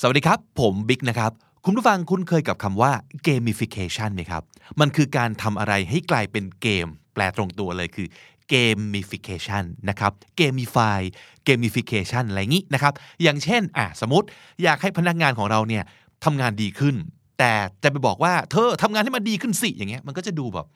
[0.00, 1.32] สวัสดีครับ ผมบิ๊กนะครับ
[1.64, 2.92] คุณผู้ฟังคุ้นเคยกับคำว่า
[3.26, 4.42] gamification ไหมครับ
[4.80, 8.06] มันคือการทำอะไรให้กลายเป็นเกม แปลตรงตัวเลยคือ
[8.52, 11.00] gamification นะครับ gamify
[11.46, 12.92] gamification อะไรงี้นะครับ
[13.22, 14.26] อย่างเช่นอะสมมติ
[14.62, 15.84] อยากให้พนักงานของเราเนี่ย
[16.24, 16.94] ทำงานดีขึ้น
[17.38, 17.52] แต่
[17.82, 20.66] จะไปบอกว่าเธอทำงานให้มันดีขึ้นสิอย่างเงี้ยมันก็จะดูแบบ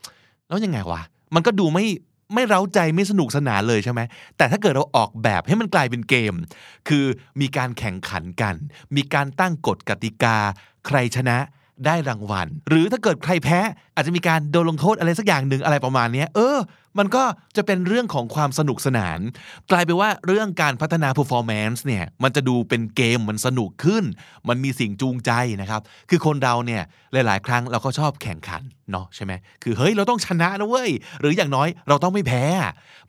[0.48, 1.02] แล้วยังไงวะ
[1.34, 1.86] มันก็ดูไม่
[2.34, 4.00] ไม่เร้าใจไม่สนุกสนานเลยใช่ไหม
[4.36, 6.34] แต่ถ้าเกิดเราออกแบบให้มันกลายเป็นเกม
[6.88, 7.04] คือ
[7.40, 8.54] มีการแข่งขันกัน
[8.96, 10.36] มีการตั้งกฎกติกา
[10.86, 11.38] ใครชนะ
[11.86, 13.60] ได้รางวัล หรือถ้าเกิดใครแพ้
[13.94, 16.58] อาจจะมีการโดนลงโทษอะไรสักอย่างหนึ่งอะไรประมาณนี้เออ
[16.98, 17.24] มันก็
[17.56, 19.18] จะเป็นเรื่องของความสนุกสนาน
[19.70, 24.04] กลายเป็นว่าเรื่องการพัฒนา performance เนี่ยมันจะดูเป็นเกมมันสนุกขึ้น
[24.48, 25.30] มันมีสิ่งจูงใจ
[25.60, 25.80] นะครับ
[26.10, 29.32] คือคนเราเนี่ยหลาย ๆ ครั้งเราก็ชอบแข่งขัน เนาะใช่ไหม
[29.62, 32.44] คือเฮ้ยเราต้องชนะนะเว้ย หรืออย่างน้อยเราต้องไม่แพ้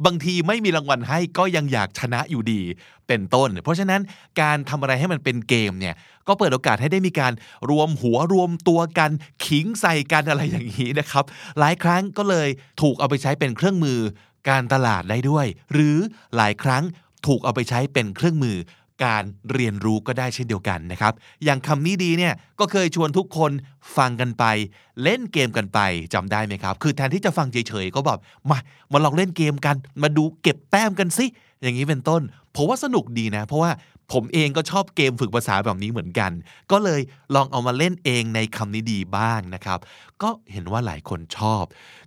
[0.06, 2.62] บางทีไม่มีรางวัลให้ก็ยังอยากชนะอยู่ดี
[3.08, 4.02] เป็นต้น เพราะฉะนั้น
[4.42, 5.96] การทำอะไรให้มันเป็นเกมเนี่ย
[6.28, 7.34] ก็เปิดโอกาสให้ได้มีการ
[7.70, 9.12] รวมหัวรวมตัวกัน
[9.46, 11.24] ขิงใส่กันอะไรอย่างนี้นะครับ
[11.60, 12.48] หลายครั้งก็เลย
[12.82, 14.00] ถูกเอาไปใช้เป็นเครื่องมือ
[14.50, 15.98] การตลาดได้ด้วย หรือ
[16.36, 16.84] หลายครั้ง
[17.28, 18.58] ถูกเอาไปใช้เป็นเครื่องมือ
[19.04, 19.24] การ
[19.54, 23.52] เรียนรู้ก็ได้เช่นเดียวกันนะครับ อย่างคำนี้ดีเนี่ยก็เคยชวนทุกคน
[23.98, 24.44] ฟังกันไป
[25.04, 25.80] เล่นเกมกันไป
[26.14, 28.58] จำได้ไหมครับ คือแทนที่จะฟังเฉยๆก็แบบมา
[28.92, 31.26] มาลองเล่นเกมกัน มาดูเก็บแต้มกันสิ
[31.62, 32.22] อย่างนี้เป็นต้น
[32.56, 33.72] ผมว่าสนุกดีนะ เพราะว่า
[34.14, 36.32] ผมเองก็ชอบเกมฝึกภาษาแบบนี้เหมือนกัน
[36.72, 37.02] ก็เลย
[37.36, 39.80] ลองเอามาเล่นเองในคำนี้ดีบ้างนะครับ
[40.22, 41.64] ก็เห็นว่าหลายคนชอบ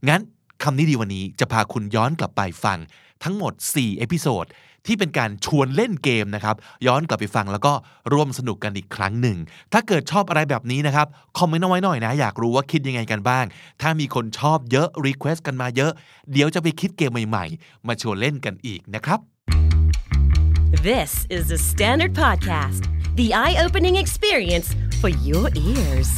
[0.08, 0.20] งั้น
[0.64, 2.78] คำนี้ดีวันนี้จะพาคุณย้อนกลับไปฟัง
[3.24, 4.44] ทั้งหมด 4 episode
[4.86, 6.56] ที่เป็นการชวนเล่นเกมนะครับ
[6.86, 7.72] ย้อนกลับไปฟังแล้วก็
[8.12, 9.36] ร่วมสนุกกันอีกครั้งหนึ่ง
[9.72, 11.06] ถ้าเกิดชอบอะไรแบบนี้นะครับ
[11.38, 13.44] คอมเมนต์เอาไว้หน่อยนะ อยากรู้ว่าคิดยังไงกันบ้าง
[13.82, 15.92] ถ้ามีคนชอบเยอะ request กันมาเยอะ
[16.32, 19.20] เดี๋ยวจะไปคิดเกมใหม่ๆ มาชวนเล่นกันอีกนะครับ
[20.90, 22.82] This is the Standard Podcast,
[23.20, 24.68] the eye opening experience
[25.00, 26.10] for your ears.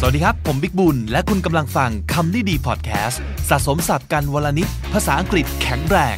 [0.00, 6.16] สวัสดีครับ ผมบิ๊กบุญ และคุณกำลังฟังคำนี้ดีพอดแคสต์ สะสมศัพท์กันวันละนิด ภาษาอังกฤษแข็งแรง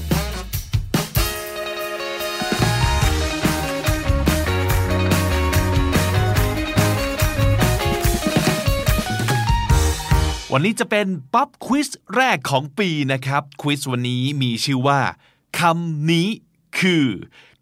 [10.55, 15.01] วันนี้จะเป็นป๊อปควิสแรกของปีนะครับควิสวันนี้มีชื่อว่า
[15.61, 16.29] คำนี้
[16.79, 17.05] คือ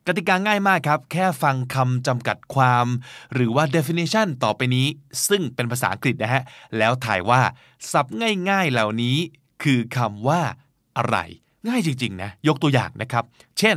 [0.06, 2.86] กติกาง่ายมากครับ แค่ฟังคำจำกัดความ
[3.34, 4.86] หรือว่า definition ต่อไปนี้
[5.28, 6.42] ซึ่งเป็นภาษาอังกฤษนะฮะ
[6.78, 7.40] แล้วถ่ายว่า
[7.92, 8.14] ศัพท์
[8.50, 9.16] ง่ายๆเหล่านี้
[9.62, 10.42] คือคำว่า
[10.96, 11.16] อะไร
[11.68, 13.24] ง่ายจริงๆนะ ยกตัวอย่างนะครับ
[13.58, 13.76] เช่น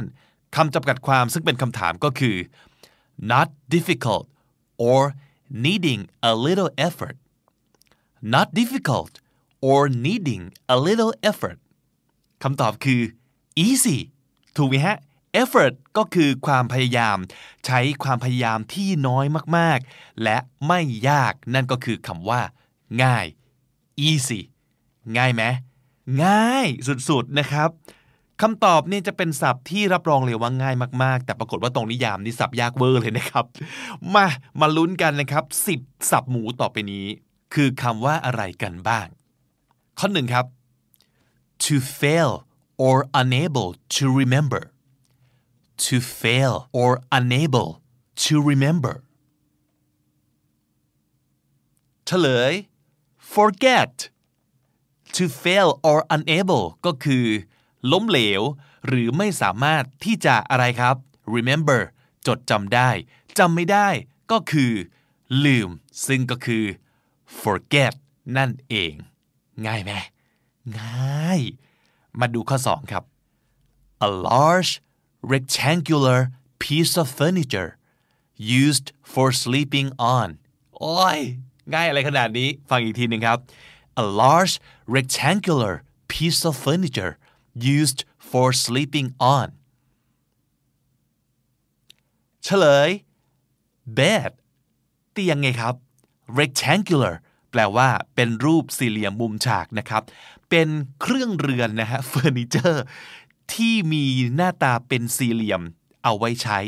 [0.55, 2.35] คำจำกัดความซึ่งเป็นคำถามก็คือ
[3.31, 4.25] not difficult
[4.87, 4.99] or
[5.65, 7.15] needing a little effort
[8.33, 9.13] not difficult
[9.67, 10.43] or needing
[10.75, 11.59] a little effort
[12.43, 13.01] คำตอบคือ
[13.65, 13.97] easy
[14.57, 14.97] ถูกไหมฮะ
[15.41, 17.17] effort ก็คือความพยายาม
[17.65, 19.25] ใช้ความพยายามที่น้อย
[19.57, 20.79] มากๆ และไม่
[21.09, 22.41] ยากนั่นก็คือคำว่า
[23.03, 23.25] ง่าย
[24.07, 24.41] easy
[25.17, 25.43] ง่ายไหม
[26.23, 26.67] ง่าย
[27.09, 27.69] สุดๆนะครับ
[28.41, 33.45] คำตอบเนี่ยจะเป็นศัพท์ที่รับรองเลยว่าง่ายมากๆ แต่ปรากฏว่าตรงนิยามนี่ศัพท์ยากเวอร์เลยนะครับ
[34.13, 34.25] มา
[34.59, 35.43] มาลุ้นกันนะครับ
[35.77, 37.05] 10 ศัพท์หมูต่อไปนี้
[37.53, 39.07] คือคำว่าอะไรกันบ้าง
[39.99, 40.45] ข้อหนึ่งครับ
[41.63, 42.31] to fail
[42.85, 44.63] or unable to remember
[45.85, 47.69] to fail or unable
[48.23, 48.95] to remember
[52.05, 52.53] เฉลย
[53.33, 53.93] forget
[55.15, 57.25] to fail or unable ก็คือ
[57.91, 58.41] ล้มเหลว
[58.87, 60.95] หรือไม่สามารถที่จะอะไรครับ
[61.35, 61.81] remember
[62.27, 62.89] จดจำได้
[63.37, 63.89] จำไม่ได้
[64.31, 64.71] ก็คือ
[65.45, 65.69] ลืม
[66.07, 66.65] ซึ่งก็คือ
[67.41, 67.93] forget
[68.37, 68.93] นั่นเอง
[69.65, 69.91] ง่ายไหม
[70.79, 71.41] ง่าย
[72.19, 73.03] มาดูข้อ 2 ครับ
[74.07, 74.71] a large
[75.33, 76.19] rectangular
[76.63, 77.69] piece of furniture
[78.61, 80.27] used for sleeping on
[80.77, 81.19] โอ้ย
[81.73, 83.39] ง่ายอะไรขนาดนี้ ฟังอีกทีหนึ่งครับ
[84.03, 84.53] a large
[84.95, 85.73] rectangular
[86.13, 87.13] piece of furniture
[87.77, 89.47] used for sleeping on
[92.43, 92.89] เฉลย
[93.97, 94.31] bed
[95.11, 95.75] เตียงไงครับ
[96.39, 97.13] rectangular
[97.53, 100.03] แปลว่าเป็นรูปสี่เหลี่ยมมุมฉากนะครับ
[100.49, 100.69] เป็น
[101.01, 102.83] เครื่องเรือนนะฮะเฟอร์นิเจอร์
[103.53, 104.05] ที่มี
[104.35, 105.61] หน้าตาเป็นสี่เหลี่ยม
[106.03, 106.59] เอาไว้ใช้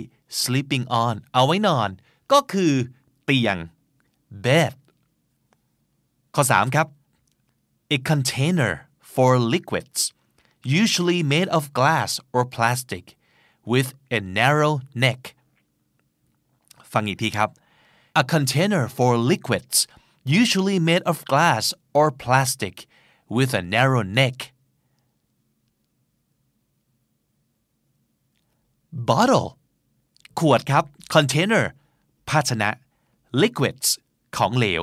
[0.41, 1.89] sleeping on เอาไว้นอน
[2.31, 2.73] ก็คือ
[3.23, 3.57] เตียง
[4.45, 4.73] bed
[6.35, 6.87] ข้อ 3 ครับ
[7.95, 8.73] a container
[9.13, 9.99] for liquids
[10.81, 13.05] usually made of glass or plastic
[13.71, 14.73] with a narrow
[15.05, 15.21] neck
[16.93, 17.49] ฟังอีกทีครับ
[18.21, 19.77] a container for liquids
[20.40, 21.64] usually made of glass
[21.98, 22.76] or plastic
[23.36, 24.36] with a narrow neck
[29.08, 29.48] bottle
[30.38, 30.84] ขวดครับ
[31.14, 31.64] container
[32.28, 32.70] ภาชนะ
[33.42, 33.88] liquids
[34.36, 34.82] ของเหลว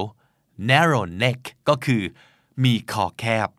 [0.69, 2.04] narrow neck ก็คือ
[2.63, 3.50] มีคอแคบ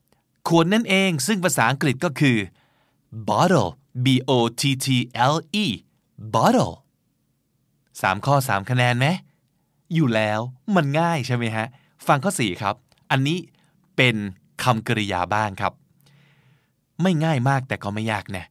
[0.49, 2.39] ขวดนั่นเองซึ่งภาษาอังกฤษก็คือ
[3.29, 3.71] bottle
[4.05, 4.87] b o t t
[5.33, 5.67] l e
[6.35, 6.75] bottle
[8.00, 9.06] สามข้อสามคะแนนไหม
[9.94, 10.40] อยู่แล้ว
[10.76, 11.68] มันง่ายใช่ไหมฮะ
[12.08, 12.76] ฟังข้อสี่ครับ
[13.12, 13.40] อันนี้
[13.96, 14.16] เป็น
[14.64, 15.74] คำกริยาบ้างครับ
[17.02, 18.46] ไม่ง่ายมากแต่ก็ไม่ยากนะ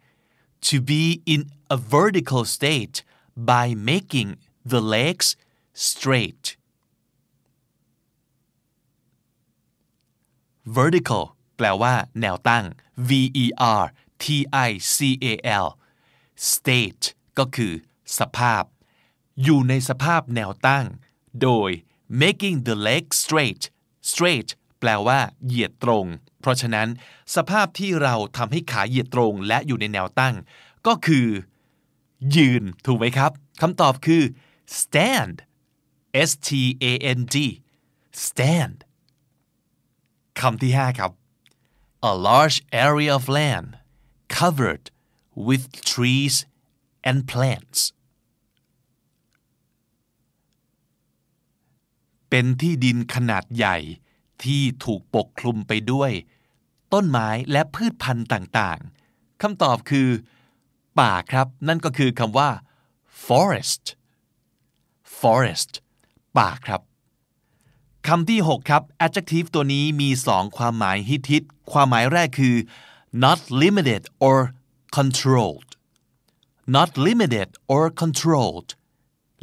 [0.66, 1.40] to be in
[1.76, 2.96] a vertical state
[3.50, 4.30] by making
[4.72, 5.28] the legs
[5.88, 6.44] straight
[10.76, 11.24] vertical
[11.56, 12.64] แปลว่า แนวตั้ง
[13.08, 13.10] v
[13.44, 13.46] e
[13.80, 13.84] r
[14.22, 14.24] t
[14.68, 14.98] i c
[15.34, 15.66] a l
[16.52, 17.04] state
[17.38, 17.72] ก็คือ
[18.18, 18.62] สภาพ
[19.42, 20.86] อยู่ในสภาพแนวตั้ง
[21.42, 21.70] โดย
[22.22, 23.62] making the leg straight
[24.10, 24.50] straight
[24.80, 26.06] แปลว่า เหยียดตรง
[26.40, 26.88] เพราะฉะนั้น
[27.36, 30.34] สภาพที่เราทำให้ขาเหยียดตรงและอยู่ในแนวตั้ง
[30.86, 31.28] ก็คือ
[32.36, 33.30] ยืน ถูกไหมครับ
[33.60, 34.22] คำตอบคือ
[34.80, 35.36] stand
[36.28, 36.50] s t
[36.90, 37.36] a n d
[38.24, 38.78] stand
[40.40, 41.10] คำที่ 5 ครับ
[42.10, 43.68] a large area of land
[44.38, 44.84] covered
[45.48, 46.34] with trees
[47.08, 47.80] and plants
[52.34, 53.76] เป็นที่ดินขนาดใหญ่
[54.44, 56.10] ที่ถูกปกคลุมไปด้วย
[56.92, 60.08] ต้นไม้และพืชพันธุ์ต่างๆคำตอบคือ
[61.00, 62.50] ป่าครับ นั่นก็คือคำว่า
[63.26, 63.84] forest
[65.18, 65.72] forest
[66.38, 66.80] ป่าครับ
[68.06, 72.56] คำที่ 6 ครับ adjective ตัวนี้มี 2 ความหมายฮิตๆความหมายแรกคือ
[73.24, 74.36] not limited or
[74.96, 75.70] controlled
[76.76, 78.70] not limited or controlled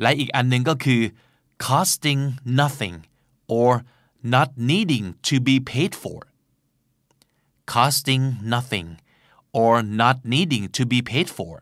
[0.01, 1.01] และอีกอันหนึ่งก็คือ
[1.66, 2.22] costing
[2.60, 2.96] nothing
[3.58, 3.72] or
[4.34, 6.20] not needing to be paid for
[7.74, 8.24] costing
[8.54, 8.88] nothing
[9.60, 11.54] or not needing to be paid for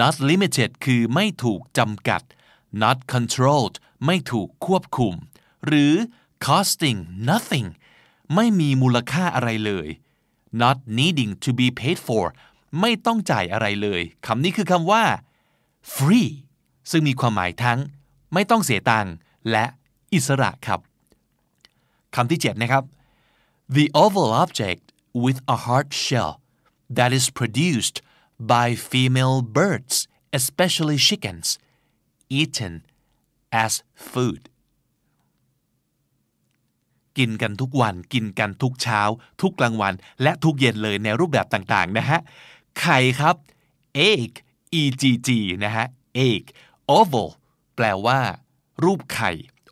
[0.00, 2.22] not limited คือไม่ถูกจำกัด
[2.82, 5.14] not controlled ไม่ถูกควบคุม
[5.66, 5.94] หรือ
[6.46, 6.98] costing
[7.30, 7.68] nothing
[8.34, 9.88] ไม่มีมูลค่าอะไรเลย
[10.62, 12.24] not needing to be paid for
[12.81, 15.03] ไม่ต้องจ่ายอะไรเลยคำนี้คือคำว่า
[15.95, 16.29] free
[16.91, 17.79] ซึ่งมีความหมายทั้ง
[18.33, 19.13] ไม่ต้องเสียตังค์
[19.51, 19.65] และ
[20.13, 20.79] อิสระครับ
[22.15, 22.83] คำที่7นะครับ
[23.75, 24.83] the oval object
[25.23, 26.31] with a hard shell
[26.97, 27.97] that is produced
[28.53, 29.95] by female birds
[30.39, 31.47] especially chickens
[32.39, 32.73] eaten
[33.63, 33.73] as
[34.11, 34.41] food
[37.17, 39.01] กินกันทุกวัน กินกันทุกเช้า
[39.41, 42.19] ทุกกลางวัน และทุกเย็นเลยในรูปแบบต่างๆ นะฮะ
[42.79, 43.35] ไข่ครับ
[44.09, 44.31] egg
[44.81, 45.29] e g g
[45.63, 45.85] นะฮะ
[46.27, 46.43] egg
[46.97, 47.29] oval
[47.75, 48.19] แปลว่า
[48.83, 49.31] รูปไข่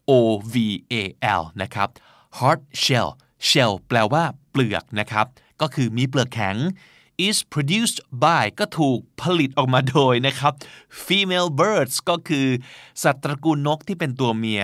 [0.09, 0.12] o
[0.53, 0.56] v
[0.94, 0.95] a
[1.39, 1.89] l นะครับ
[2.38, 3.09] hard shell
[3.50, 5.25] shell แปลว่า เปลือกนะครับ
[5.62, 6.57] ก็คือมีเปลือกแข็ง
[7.27, 10.53] is produced by ก็ถูกผลิตออกมาโดยนะครับ
[11.06, 12.48] female birds ก็คือ
[13.03, 14.63] สัตว์ตระกูลนกที่เป็นตัวเมีย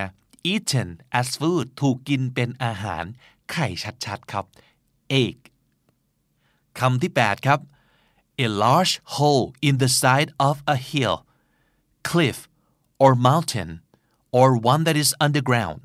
[0.54, 0.90] eaten
[1.20, 3.04] as food ถูกกินเป็นอาหาร
[3.52, 3.68] ไข่
[4.06, 4.46] ชัดๆครับ
[5.24, 5.38] egg
[6.80, 7.60] คำที่ 8 ครับ
[8.46, 11.16] a large hole in the side of a hill
[12.10, 12.38] cliff
[13.04, 13.70] or mountain
[14.32, 15.82] or one that is underground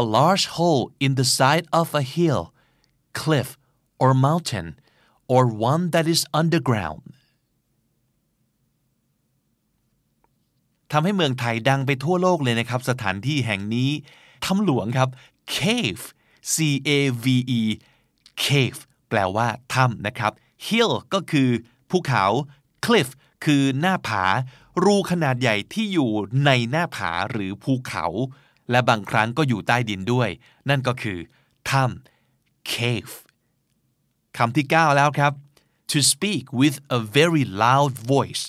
[0.00, 2.42] a large hole in the side of a hill
[3.12, 3.48] cliff
[3.98, 4.78] or mountain
[5.28, 7.02] or one that is underground
[10.92, 13.90] ทำให้เมืองไทยดังไปทั่วโลกเลยนะครับ สถานที่แห่งนี้
[14.44, 15.08] ถ้ำหลวงครับ
[15.56, 16.04] cave
[16.52, 16.54] c
[16.96, 17.26] a v
[17.58, 17.62] e
[18.44, 20.32] cave แปลว่าถ้ำนะครับ
[20.66, 21.50] hill ก็คือ
[21.90, 22.24] ภูเขา
[22.86, 23.08] cliff
[23.44, 24.24] คือหน้าผา
[24.84, 26.10] รูขนาดใหญ่ที่อยู่
[26.44, 28.06] ในหน้าผาหรือภูเขา
[28.70, 30.28] และบางครั้งก็อยู่ใต้ดินด้วย
[30.68, 31.18] นั่นก็คือ
[31.70, 33.14] ถ้ำ cave
[34.36, 35.32] คำที่ 9 แล้วครับ
[35.92, 38.44] to speak with a very loud voice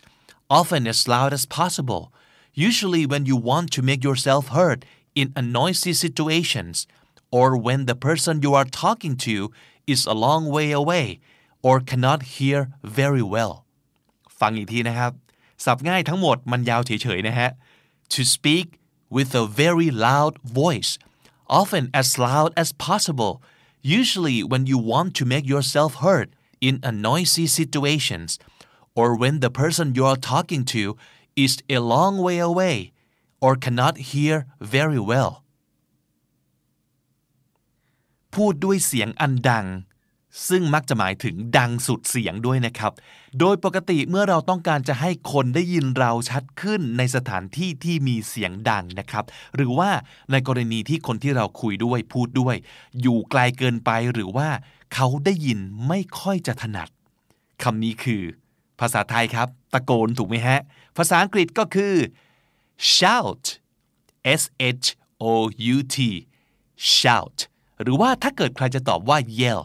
[0.60, 2.03] often as loud as possible
[2.68, 4.80] usually when you want to make yourself heard
[5.22, 6.75] in a noisy situations
[7.38, 9.36] or when the person you are talking to
[9.94, 11.06] is a long way away
[11.66, 12.59] or cannot hear
[13.00, 13.52] very well
[14.40, 15.12] ฟังอีกทีนะครับ
[15.64, 17.50] สับง่ายทั้งหมดมันยาวเฉยๆนะฮะ
[18.14, 18.66] to speak
[19.16, 20.93] with a very loud voice
[21.61, 23.33] often as loud as possible
[23.99, 26.28] usually when you want to make yourself heard
[26.69, 28.31] in a noisy situations
[28.99, 30.83] or when the person you are talking to
[31.45, 32.76] is a long way away
[33.45, 34.35] or cannot hear
[34.76, 35.33] very well
[38.35, 39.66] พูดด้วยเสียงอันดัง
[40.48, 42.92] ซึ่งมักจะหมายถึงดังสุดเสียงด้วยนะครับ
[43.40, 49.90] โดยปกติเมื่อเราต้องการจะให้คนได้ยินเราชัดขึ้นในสถานที่ที่มีเสียงดังนะครับ หรือว่า
[50.32, 52.56] ในกรณีที่คนที่เราคุยด้วยพูดด้วย
[53.02, 54.50] อยู่ไกลเกินไปหรือว่า
[54.94, 56.90] เขาได้ยินไม่ค่อยจะถนัด
[57.64, 58.24] คำนี้คือ
[58.80, 60.60] ภาษาไทยครับ ตะโกนถูกไหมฮะ
[60.98, 61.96] ภาษาอังกฤษก็คือ
[62.96, 63.44] shout
[64.42, 64.44] s
[64.84, 64.88] h
[65.24, 65.26] o
[65.74, 65.98] u t
[66.98, 67.38] shout
[67.82, 69.62] หรือว่าถ้าเกิดใครจะตอบว่า yell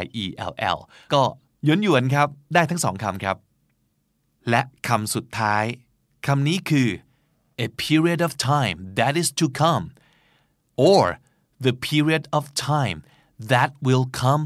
[0.00, 0.78] y e l l
[1.12, 1.22] ก็
[1.66, 3.36] ยวนหยวนครับ ได้ทั้งสองคำครับ
[4.50, 5.64] และคำสุดท้าย
[6.26, 6.88] คำนี้คือ
[7.66, 9.84] a period of time that is to come
[10.88, 11.02] or
[11.66, 12.98] the period of time
[13.52, 14.42] that will come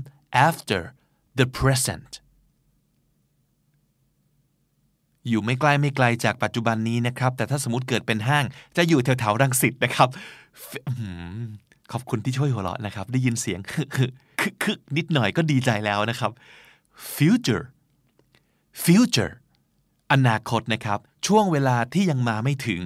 [0.48, 0.80] after
[1.38, 2.10] the present
[5.28, 8.44] อยู่ไม่ใกล้ไม่ไกลจากปัจจุบันนี้นะครับ แต่ถ้าสมมติเกิดเป็นห้าง
[8.76, 10.08] จะอยู่แถวๆรังสิตนะครับ
[11.92, 13.60] ขอบคุณที่ช่วยหัวเราะนะครับ ได้ยินเสียง
[14.64, 16.32] คึกๆนิดหน่อยก็ดีใจแล้วนะครับ
[17.16, 17.64] future
[18.82, 19.32] future
[20.12, 22.82] อนาคตนะครับ ช่วงเวลาที่ยังมาไม่ถึง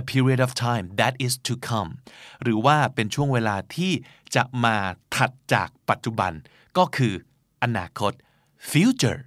[0.00, 1.90] a period of time that is to come
[2.42, 3.92] หรือว่าเป็นช่วงเวลาที่
[4.34, 4.76] จะมา
[5.14, 6.32] ถัดจากปัจจุบัน
[6.76, 7.14] ก็คือ
[7.62, 8.12] อนาคต
[8.70, 9.20] future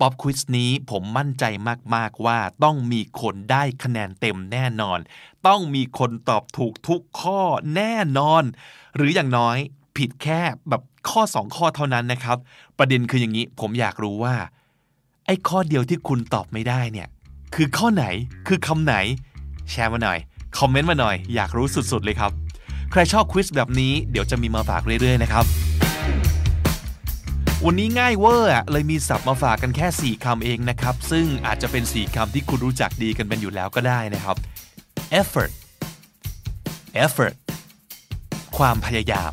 [0.00, 1.44] ป๊อปควิสนี้ผมมั่นใจ
[1.94, 4.98] มาก ๆ ว่าต้องมีคนได้คะแนนเต็มแน่นอน
[5.46, 7.40] ต้องมีคนตอบถูกทุกข้อ
[7.76, 8.44] แน่นอน
[8.96, 9.58] หรืออย่างน้อย
[9.98, 12.36] ผิดแค่แบบข้อสองข้อเท่านั้นนะครับ
[12.78, 14.34] ประเด็นคืออย่างนี้ ผมอยากรู้ว่า
[15.26, 17.08] ไอ้ข้อเดียวที่คุณตอบไม่ได้เนี่ย
[17.54, 18.04] คือข้อไหน
[18.48, 18.94] คือคำไหน
[19.70, 20.18] แชร์มาหน่อย
[20.58, 22.30] คอมเมนต์มาหน่อย อยากรู้สุดๆเลยครับ
[22.90, 25.44] ใครชอบควิสแบบนี้เดี๋ยวจะมีมาฝากเรื่อยๆนะครับ
[27.64, 34.36] วันนี้ง่ายเวอร์เลยมีศัพท์มาฝากกันแค่ 4คำเองนะครับ ซึ่งอาจจะเป็น 4คำที่คุณรู้จักดีกันเป็นอยู่แล้วก็ได้นะครับ
[35.20, 35.52] effort
[37.04, 37.34] effort
[38.56, 39.32] ความพยายาม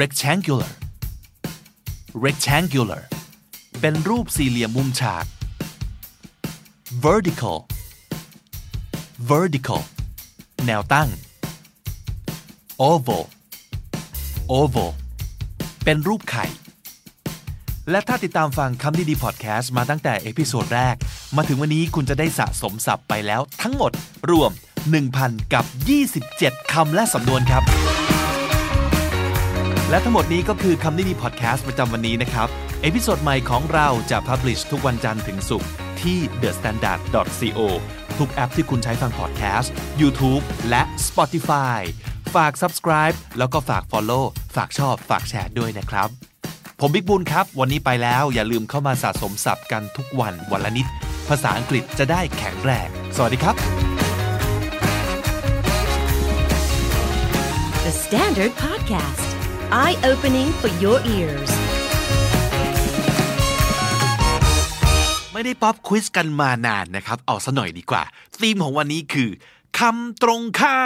[0.00, 0.72] rectangular
[2.24, 3.02] rectangular
[3.80, 5.24] เป็นรูปสี่เหลี่ยมมุมฉาก
[7.04, 7.58] vertical
[9.30, 9.82] vertical
[10.66, 11.08] แนวตั้ง
[12.88, 13.24] oval
[14.58, 14.90] oval
[15.84, 16.46] เป็นรูปไข่
[17.90, 20.96] และถ้าติดตามฟังคำนี้ดีพอดแคสต์มาตั้งแต่ episode แรก
[21.36, 23.92] มาถึงวันนี้คุณจะได้สะสมศัพท์ไปแล้วทั้งหมด
[24.30, 24.50] รวม
[25.02, 25.64] 1,000 กับ
[26.18, 27.62] 27 คำและสำนวนครับ
[29.92, 32.48] และทั้งหมดนี้ก็คือคำนี้ดีพอดแคสต์ประจำวันนี้นะครับ
[32.82, 35.70] episode ใหม่ของเราจะ publish ทุกวันจันทร์ถึงศุกร์
[36.02, 37.60] ที่ thestandard.co
[38.18, 41.80] ทุกแอปที่คุณใช้ฟังพอดแคสต์ YouTube และ Spotify
[42.34, 44.24] ฝาก subscribe แล้วก็ฝาก follow
[44.56, 46.08] ฝากชอบ ฝากแชร์ด้วยนะครับ
[46.80, 50.86] ผมบิ๊กบุญครับ วันนี้ไปแล้วอย่าลืมเข้ามาสะสมศัพท์กันทุกวันวันละนิด
[51.28, 53.56] ภาษาอังกฤษจะได้แข็งแรง สวัสดีครับ
[57.86, 59.31] The Standard Podcast,
[59.80, 61.50] eye opening for your ears.
[65.32, 68.02] ไม่ได้ป๊อปควิสกันมานานนะครับ เอาซะหน่อยดีกว่า
[68.40, 69.30] ธีมของวันนี้คือ
[69.78, 70.82] คำตรงข้า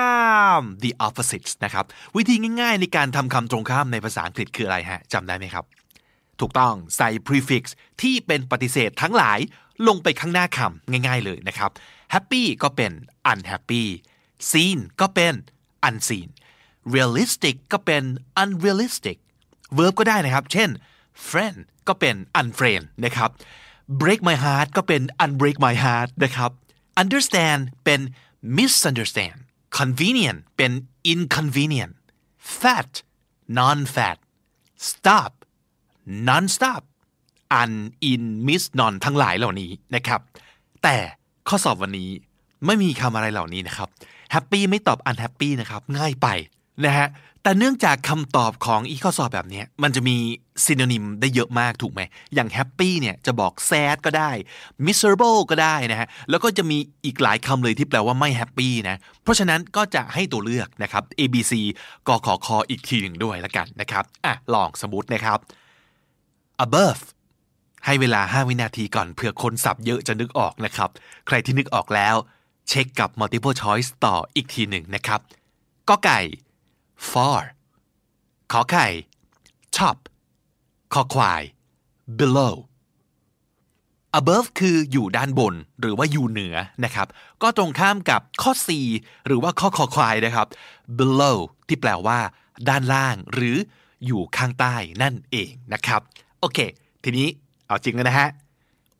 [0.60, 1.84] ม the opposites นะครับ
[2.16, 5.64] วิธีง่ายๆในการทำคำตรงข้ามในภาษาอังกฤษคืออะไรฮะจำได้ไหมครับ
[6.40, 7.62] ถูกต้องใส่ prefix
[8.02, 9.38] ที่เป็นปฏิเสธทั้งหลาย
[9.88, 11.70] ลงไปข้างหน้าคำง่ายๆเลยนะครับ
[12.14, 12.92] happy ก็เป็น
[13.32, 13.84] unhappy
[14.50, 15.34] seen ก็เป็น
[15.88, 16.28] unseen
[16.94, 18.02] realistic ก็เป็น
[18.42, 19.18] unrealistic
[19.76, 20.70] verb ก็ได้นะครับ เช่น
[21.28, 23.30] friend ก็เป็น unfriend นะครับ
[24.00, 26.50] break my heart ก็เป็น unbreak my heart นะครับ
[27.02, 28.00] understand เป็น
[28.56, 29.38] misunderstand
[29.78, 30.72] convenient เป็น
[31.12, 31.94] inconvenient
[32.60, 32.92] fat
[33.58, 34.18] non fat
[34.90, 35.32] stop
[36.28, 36.82] non stop
[37.60, 37.72] un
[38.10, 40.20] in miss non ทั้งหลายเหล่านี้นะครับ
[40.82, 40.96] แต่
[41.48, 42.10] ข้อสอบวันนี้
[42.66, 43.88] ไม่มีคำอะไรเหล่านี้นะครับ
[44.34, 46.28] happy ไม่ตอบ unhappy นะครับ ง่ายไป
[46.84, 47.08] นะฮะ
[47.42, 50.16] แต่เนื่องจากคำตอบของอีข้อสอบแบบนี้มันจะมี
[50.64, 52.00] ซีโนนิมได้เยอะมากถูกไหม
[52.34, 54.30] อย่าง happy เนี่ยจะบอก sad ก็ได้
[54.86, 61.52] miserable ก็ได้นะฮะ แล้วก็จะมีอีกหลายคำเลยที่แปลว่าไม่ happy นะ เพราะฉะนั้นก็จะให้ตัวเลือกนะครับ A B C
[62.08, 65.38] กขอคออีกทีหนึ่งด้วยละกันนะครับ อะ ลองสมมตินะครับ
[66.64, 67.02] above
[67.84, 70.90] ให้เวลา 5 วินาทีก่อนเผื่อคนสับเยอะจะนึกออกนะครับ
[71.26, 72.16] ใครที่นึกออกแล้ว
[72.68, 75.20] เช็คกับ multiple choice ต่ออีกทีหนึ่งนะครับ
[75.88, 76.20] ก็ไก่
[77.10, 77.40] far
[78.52, 78.86] ขอไข่
[79.76, 79.96] top
[80.94, 81.42] ขอควาย
[82.18, 82.54] below
[84.18, 87.06] above คืออยู่ด้านบนหรือว่าอยู่เหนือนะครับ
[87.42, 88.68] ก็ตรงข้ามกับข้อ C
[89.26, 90.46] หรือว่าข้อคอควายนะครับ
[90.98, 91.38] below
[91.68, 92.18] ที่แปลว่า
[92.68, 93.56] ด้านล่างหรือ
[94.06, 96.00] อยู่ข้างใต้นั่นเองนะครับ
[96.40, 96.58] โอเค
[97.04, 97.28] ทีนี้
[97.66, 98.28] เอาจริงแล้วนะฮะ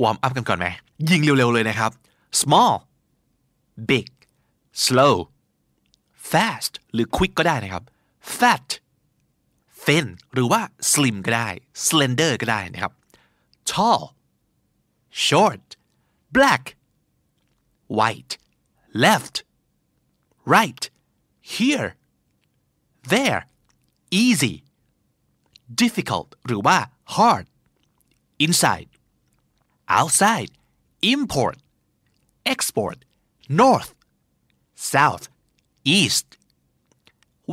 [0.03, 0.67] วอร์มอัพกันก่อนไหม
[1.11, 1.91] ยิงเร็วๆเลยนะครับ
[2.41, 2.75] small
[3.91, 4.09] big
[4.85, 5.17] slow
[6.31, 7.84] fast หรือ quick ก็ได้นะครับ
[8.38, 8.68] fat
[9.86, 10.62] thin หรือว่า
[10.92, 11.50] slim ก็ได้
[11.86, 12.94] slender ก็ได้นะครับ
[13.72, 14.04] tall
[15.28, 15.66] short
[16.38, 16.64] black
[17.98, 18.34] white
[19.06, 19.36] left
[20.56, 20.84] right
[21.56, 21.90] here
[23.14, 23.42] there
[24.24, 24.56] easy
[25.84, 26.78] difficult หรือว่า
[27.16, 27.46] hard
[28.46, 28.90] inside
[30.00, 30.52] outside
[31.14, 31.58] import
[32.54, 32.98] export
[33.62, 33.92] north
[34.94, 35.26] south
[36.00, 36.28] east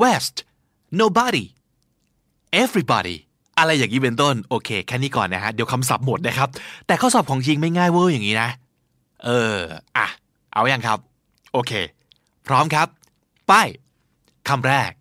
[0.02, 0.36] west
[1.02, 1.46] nobody
[2.64, 3.18] everybody
[3.58, 6.50] อะไรอย่างนี้เป็นต้นโอเค แค่นี้ก่อนนะฮะ เดี๋ยวคำศัพท์หมดนะครับ
[6.88, 8.50] แต่ข้อสอบของจริงไม่ง่ายเวอร์อย่างนี้นะ
[9.24, 9.58] เออ
[9.98, 10.08] อะ
[10.54, 11.00] เอาอยัางครับ
[11.54, 11.72] โอเค
[12.48, 12.88] พร้อมครับ
[13.48, 13.54] ไป
[14.50, 14.92] คำแรก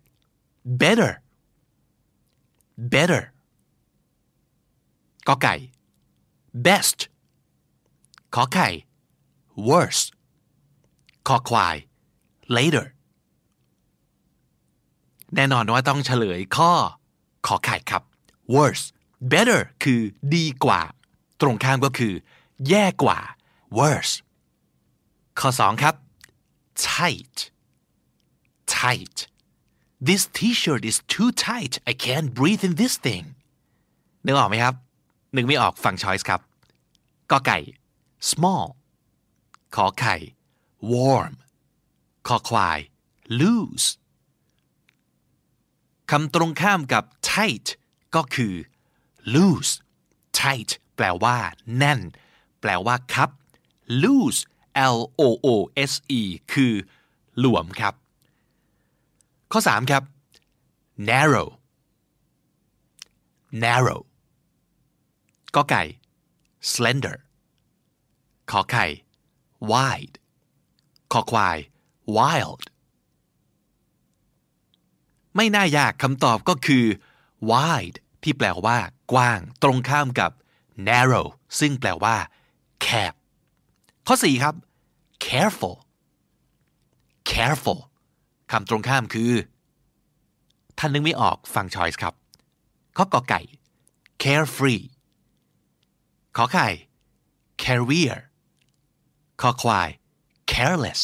[0.81, 1.11] better
[2.93, 3.23] better
[5.27, 5.55] ก็ไก่
[6.65, 6.99] best
[8.35, 8.69] ขอไข่
[9.69, 10.03] worse
[11.27, 11.75] ขอควาย
[12.55, 12.85] later
[15.35, 16.71] แน่นอนว่าต้องเฉลยข้อ
[17.47, 18.03] ขอไข่ครับ
[18.55, 18.85] worse
[19.31, 20.01] better คือ
[20.35, 20.81] ดีกว่า
[21.41, 22.13] ตรงข้ามก็คือ
[22.67, 23.19] แย่กว่า
[23.79, 24.13] worse
[25.39, 25.95] ข้อสองครับ
[26.89, 27.37] tight
[28.77, 29.17] tight
[30.07, 33.25] this t-shirt is too tight I can't breathe in this thing
[34.25, 34.75] นึกออกไหมครับ
[35.35, 36.41] นึกไม่ออกฟัง choice ครับ
[37.31, 37.59] กอไก่
[38.29, 38.65] small
[39.75, 40.15] ขอไข่
[40.91, 41.33] warm
[42.27, 42.79] ขอควาย
[43.41, 43.87] loose
[46.11, 47.67] คำตรงข้ามกับ tight
[48.15, 48.53] ก็คือ
[49.33, 49.73] loose
[50.39, 51.37] tight แปลว่า
[51.77, 51.99] แน่น
[52.61, 53.29] แปลว่าครับ
[54.03, 54.41] loose
[54.95, 55.47] L O O
[55.91, 56.21] S E
[56.53, 56.73] คือ
[57.39, 57.93] หลวมครับ
[59.51, 60.03] ข้อ 3 ครับ
[61.09, 61.49] narrow
[63.63, 64.01] narrow
[65.55, 65.83] ก็ไก่
[66.73, 67.17] slender
[68.51, 68.85] ขอไข่
[69.71, 70.15] wide
[71.11, 71.57] ขอควาย
[72.17, 72.63] wild
[75.35, 76.85] ไม่น่ายากคำตอบก็คือ
[77.51, 78.77] wide ที่แปลว่า
[79.11, 80.31] กว้าง ตรงข้ามกับ
[80.87, 81.27] narrow
[81.59, 82.15] ซึ่งแปลว่า
[82.81, 83.13] แคบ
[84.07, 84.55] ข้อ 4 ครับ
[85.25, 85.77] careful
[87.31, 87.81] careful
[88.51, 89.31] คำตรงข้ามคือ
[90.77, 92.13] ท่านนึกไม่ออกฟัง choice ครับ
[92.97, 93.41] ข้อกอไก่
[94.23, 94.83] carefree
[96.37, 96.67] ขอไข่
[97.63, 98.15] career
[99.41, 99.89] ขอควาย
[100.51, 101.01] careless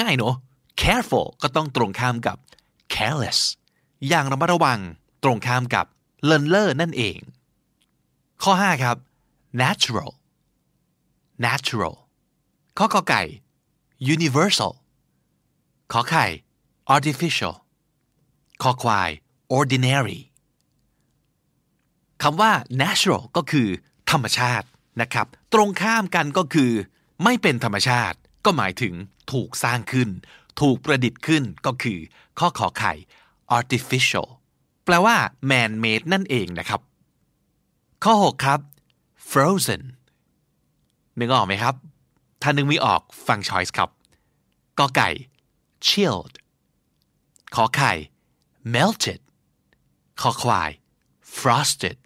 [0.00, 0.34] ง่ายเนอะ
[0.82, 2.36] careful ก็ต้องตรงข้ามกับ
[2.94, 3.40] careless
[4.08, 4.80] อย่างระมัดระวัง
[5.24, 5.86] ตรงข้ามกับ
[6.24, 7.18] เลินเล่อนั่นเอง
[8.42, 8.96] ข้อ 5 ครับ
[9.62, 10.10] natural
[11.46, 11.94] natural
[12.78, 13.22] ข้อกอไก่
[14.14, 14.72] universal
[15.92, 16.26] ขอไข่
[16.94, 17.54] artificial
[18.62, 19.10] ขอควาย
[19.56, 20.20] ordinary
[22.22, 23.68] คำว่า natural ก็คือ
[24.10, 24.66] ธรรมชาติ
[25.00, 26.72] นะครับ ตรงข้ามกันก็คือ
[27.24, 28.94] ไม่เป็นธรรมชาติ ก็หมายถึง
[29.32, 30.08] ถูกสร้างขึ้น
[30.60, 31.98] ถูกประดิษฐ์ขึ้นก็คือ
[32.38, 32.92] ข้อขอไข่
[33.58, 34.26] artificial
[34.84, 35.16] แปลว่า
[35.50, 36.80] man made นั่นเองนะครับ
[38.04, 38.60] ข้อ 6 ครับ
[39.30, 39.82] frozen
[41.18, 41.74] นึกออกไหมครับ
[42.42, 43.90] ถ้านึกไม่ออกฟัง choice ครับ
[44.78, 45.10] กอไก่
[45.86, 46.34] chilled
[47.54, 47.92] ขอไข่
[48.74, 49.20] melted
[50.20, 50.70] ขอควาย
[51.38, 51.96] frosted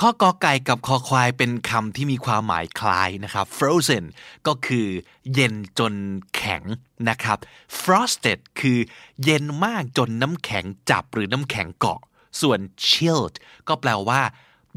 [0.00, 4.04] ข้อกอไก่กับคอควายเป็นคำที่มีความหมายคล้ายนะครับ frozen
[4.46, 4.86] ก็คือ
[5.34, 5.94] เย็นจน
[6.34, 6.62] แข็ง
[7.08, 7.38] นะครับ
[7.80, 8.78] frosted คือ
[9.24, 12.00] เย็นมากจนน้ำแข็งจับหรือน้ำแข็งเกาะ
[12.40, 13.34] ส่วน chilled
[13.68, 14.20] ก็แปลว่า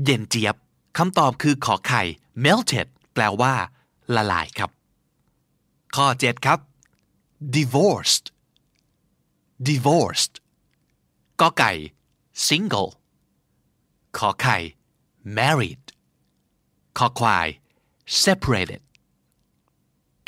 [0.04, 0.56] เย็นเจี๊ยบ
[0.98, 2.04] คำตอบคือขอไข่
[2.44, 3.54] melted แปลว่า
[4.16, 4.72] ละลายครับ
[5.96, 6.60] ข้อ 7 ครับ
[7.56, 8.26] divorced
[9.68, 10.34] divorced
[11.42, 11.72] กอไก่
[12.48, 12.90] single
[14.18, 14.58] ขอไข่
[15.38, 15.84] married
[16.98, 17.48] ขอควาย
[18.24, 18.82] separated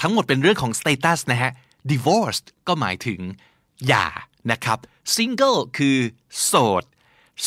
[0.02, 1.52] ทั้งหมดเป็นเรื่องของ status นะฮะ
[1.92, 3.20] divorced ก็หมายถึง
[3.88, 4.08] หย่า
[4.52, 4.80] นะครับ
[5.16, 5.98] single คือ
[6.44, 6.84] โสด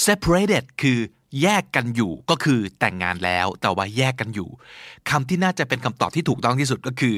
[0.04, 0.98] separated คือ
[1.42, 4.48] แยกกันอยู่ก็คือแต่งงานแล้วแต่ว่าแยกกันอยู่
[5.10, 7.16] คำที่น่าจะเป็นคำตอบที่ถูกต้องที่สุดก็คือ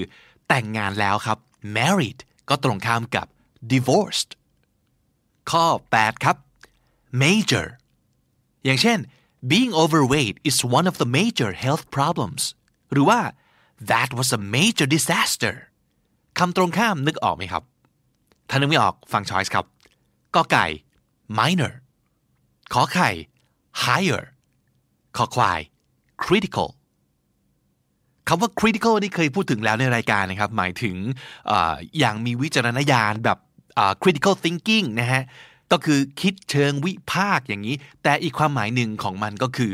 [0.48, 1.38] แต่งงานแล้วครับ
[1.76, 3.26] married ก็ตรงข้ามกับ
[3.72, 4.30] divorced
[5.50, 5.66] ข้อ
[5.96, 6.36] 8 ครับ
[7.22, 7.66] major
[8.64, 8.98] อย่างเช่น
[9.50, 12.42] being overweight is one of the major health problems
[12.92, 13.20] หรือว่า
[13.90, 15.54] that was a major disaster
[16.38, 17.62] คำตรงข้ามนึกออกไหมครับ
[18.48, 19.66] ถ้านึกไม่ออกฟังช้อยส์ครับ
[20.34, 20.66] กอไก่
[21.38, 21.72] minor
[22.72, 23.10] ขอไข่
[23.84, 24.24] higher
[25.16, 25.60] ขอควาย
[26.24, 26.68] critical
[28.28, 30.96] คำว่า critical นี่เคยพูดถึงแล้วในรายการนะครับ หมายถึง
[31.50, 31.52] อ
[31.98, 33.38] อย่างมีวิจารณญาณแบบ
[34.02, 35.22] critical thinking นะฮะ
[35.72, 39.72] ก็คือคิดเชิงวิพากษ์อย่างนี้ แต่อีกความหมายหนึ่งของมันก็คือ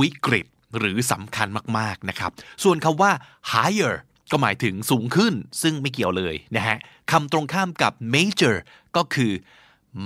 [0.00, 0.46] วิกฤต
[0.78, 2.30] หรือสำคัญมากๆนะครับ
[2.62, 3.12] ส่วนคำว่า
[3.52, 3.94] higher
[4.30, 6.76] ก็หมายถึงสูงขึ้น ซึ่งไม่เกี่ยวเลยนะฮะ
[7.10, 8.56] คำตรงข้ามกับ major
[8.96, 9.32] ก็คือ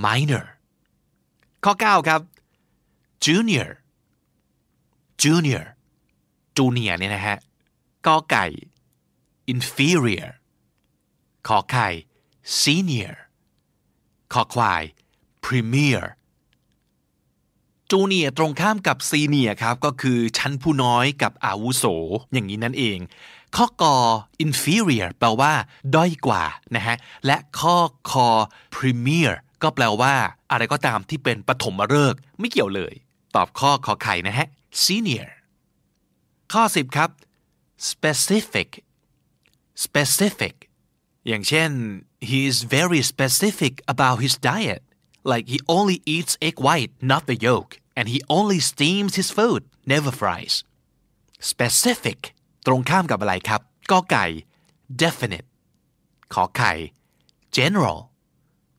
[0.05, 0.45] minor
[1.65, 2.21] ข้อ 9 ครับ
[3.25, 3.69] junior
[5.23, 5.65] junior
[6.57, 7.37] junior เนี่ยนะฮะ
[8.07, 8.47] กอไก่
[9.53, 10.29] inferior
[11.49, 11.89] ขอไข่
[12.63, 13.15] senior
[14.33, 14.83] ขอควาย
[15.45, 16.01] premier
[17.91, 21.85] จูเนียตรงข้ามกับซีเนียครับ ก็คือชั้นผู้น้อยกับอาวุโส
[22.33, 22.99] อย่างนี้นั่นเอง
[23.57, 23.97] ข้อกอ
[24.45, 25.53] inferior แปลว่า
[25.95, 26.45] ด้อยกว่า
[26.77, 27.77] นะฮะ และข้อ
[28.11, 28.29] คอ
[28.77, 29.31] premier
[29.63, 30.15] ก็แปลว่า
[30.51, 32.95] อะไรก็ตามที่เป็นปฐมฤกษ์ไม่เกี่ยวเลย
[33.35, 34.49] ตอบข้อขอไข่นะฮะ
[34.85, 35.31] senior
[36.53, 37.11] ข้อ 10 ครับ
[37.91, 38.69] specific
[39.85, 40.55] specific
[41.27, 41.71] อย่างเช่น
[42.29, 44.83] he is very specific about his diet
[45.33, 49.63] like he only eats egg white not the yolk and he only steams his food
[49.93, 50.55] never fries
[51.51, 52.21] specific
[52.67, 53.61] ตรงข้ามกับอะไรครับ
[53.91, 54.27] ก็ไก่
[55.03, 55.49] definite
[56.35, 56.73] ขอไข่
[57.57, 57.99] general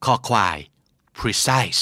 [0.06, 0.58] ขอควาย
[1.20, 1.82] precise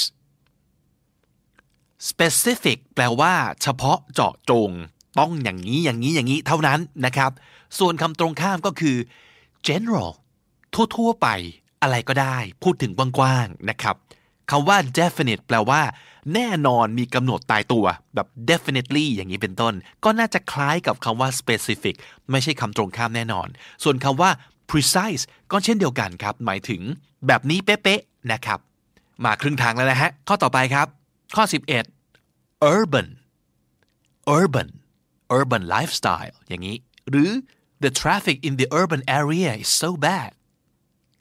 [2.10, 4.70] specific แปลว่า เฉพาะเจาะจง
[5.18, 7.30] ต้องอย่างนี้อย่างนี้อย่างนี้เท่านั้นนะครับ
[7.78, 8.96] ส่วนคำตรงข้ามก็คือ
[9.68, 10.10] general
[10.74, 11.28] ทั่วๆไป
[11.82, 13.96] อะไรก็ได้ พูดถึงกว้างๆนะครับ
[14.50, 15.82] คำว่า definite แปลว่า
[16.34, 21.94] แน่นอนมีกำหนดตายตัวแบบ definitely อย่างนี้เป็นต้น ก็น่าจะคล้ายกับคำว่า specific
[22.30, 23.48] ไม่ใช่คำตรงข้ามแน่นอน
[23.84, 24.30] ส่วนคำว่า
[24.70, 26.82] precise ก็เช่นเดียวกันครับ หมายถึง
[27.26, 28.58] แบบนี้เป๊ะๆนะครับ
[29.24, 30.86] มาครึ่งทางแล้วนะฮะ ข้อต่อไปครับ
[31.36, 31.44] ข้อ
[32.08, 33.06] 11 urban
[34.38, 34.68] urban
[35.38, 36.76] urban lifestyle อย่างนี้
[37.10, 37.30] หรือ
[37.82, 40.30] the traffic in the urban area is so bad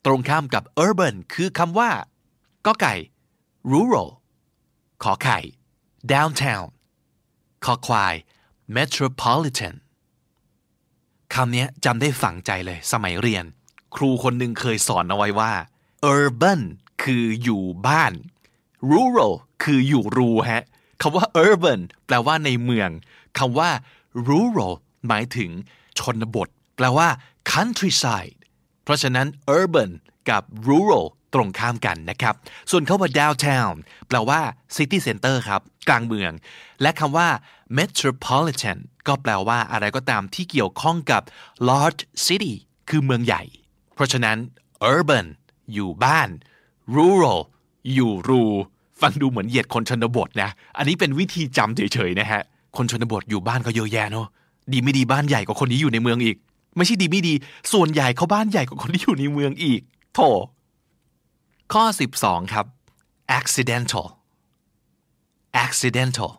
[0.06, 1.92] ตรงข้ามกับ urban คือคำว่า
[2.66, 2.96] ก็ไก่
[3.71, 4.10] rural
[5.04, 5.39] ขอไข่
[6.13, 6.65] downtown
[7.65, 8.15] ขอควาย
[8.76, 9.76] metropolitan
[11.34, 13.45] คำนี้จำได้ฝังใจเลยสมัยเรียน
[13.95, 15.54] ครูคนหนึ่งเคยสอนเอาไว้ว่า
[16.15, 16.62] urban
[17.04, 18.13] คืออยู่บ้าน
[18.91, 20.63] rural คืออยู่รูฮะ
[21.02, 22.89] คำว่า urban แปลว่าในเมือง
[23.39, 23.69] คำว่า
[24.28, 24.73] rural
[25.08, 25.52] หมายถึง
[25.99, 27.08] ชนบท แปลว่า
[27.52, 28.36] countryside
[28.84, 29.91] เพราะฉะนั้น urban
[30.30, 32.34] กับ rural ตรงข้ามกันนะครับ
[32.72, 33.76] ส่วนคาว่า downtown
[34.08, 34.39] แปลว่า
[34.76, 36.32] city center ครับ กลางเมือง
[36.82, 37.28] และคำว่า
[37.78, 41.22] metropolitan ก็แปลว่าอะไรก็ตามที่เกี่ยวข้องกับ
[41.69, 42.54] large city
[42.89, 43.43] คือเมืองใหญ่
[43.93, 44.38] เพราะฉะนั้น
[44.93, 45.26] urban
[45.74, 46.30] อยู่บ้าน
[46.96, 47.39] rural
[47.93, 48.43] อยู่รู
[49.02, 52.41] ฟังดูเหมือนเหยียดคนชนบทนะ อันนี้เป็นวิธีจำเฉยๆนะฮะ
[52.78, 54.28] คนชนบทอยู่บ้านก็เยอะแยะเนาะ
[54.72, 56.38] ดีไม่ดีบ้านใหญ่กว่าคนนี้อยู่ในเมืองอีก
[56.78, 57.34] ไม่ใช่ดีไม่ดี
[57.74, 59.82] ส่วนใหญ่เขาบ้านใหญ่กว่าคนที่อยู่ในเมืองอีก
[60.13, 60.19] โถ
[61.74, 61.86] ข้อ
[62.20, 62.66] 12 ครับ
[63.40, 64.06] accidental
[65.66, 66.32] accidental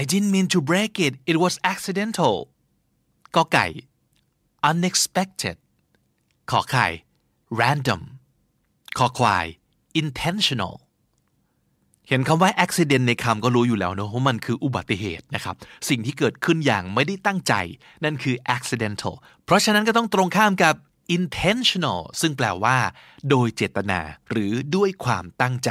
[0.00, 2.34] I didn't mean to break it it was accidental
[3.36, 3.66] ก็ไก่
[4.70, 5.56] unexpected
[6.50, 6.86] ขอไข่
[7.60, 8.02] random
[8.98, 9.46] ขอควาย
[10.00, 10.74] intentional
[12.08, 15.56] เห็นคำว่า accident ในคำก็รู้อยู่แล้วเนอะว่ามันคืออุบัติเหตุนะครับ
[15.88, 17.54] สิ่งที่เกิดขึ้นอย่างไม่ได้ตั้งใจ
[18.04, 20.74] นั่นคือ accidental เพราะฉะนั้นก็ต้องตรงข้ามกับ
[21.16, 22.76] intentional ซึ่งแปลว่า
[23.30, 25.70] โดยเจตนา หรือด้วยความตั้งใจ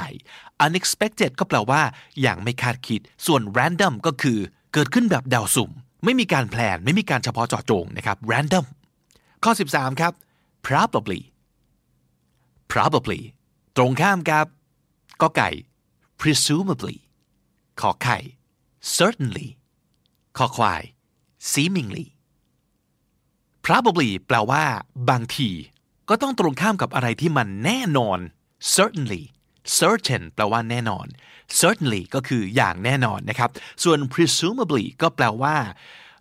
[0.65, 1.81] unexpected ก็แปลว่า
[2.21, 4.39] อย่างไม่คาดคิด ส่วน random ก็คือ
[4.73, 5.71] เกิดขึ้นแบบเดาสุ่ม
[6.03, 8.65] ไม่มีการแพลน ไม่มีการเฉพาะเจาะจงนะครับ random
[9.43, 10.13] ข้อ 13 ครับ
[10.67, 11.21] probably
[12.71, 13.21] probably
[13.77, 14.47] ตรงข้ามกับ
[15.21, 15.49] ก็ไก่
[16.19, 16.97] presumably
[17.81, 18.17] ขอไข่
[18.97, 19.47] certainly
[20.37, 20.83] ขอควาย
[21.51, 22.05] seemingly
[23.65, 24.63] probably แปลว่า
[25.09, 25.49] บางที
[26.09, 28.19] ก็ต้องตรงข้ามกับอะไรที่มันแน่นอน
[28.75, 29.23] certainly
[29.79, 31.05] certain แปลว่าแน่นอน
[31.59, 33.49] certainly ก็คืออย่างแน่นอนนะครับ
[33.83, 35.55] ส่วน presumably ก็แปลว่า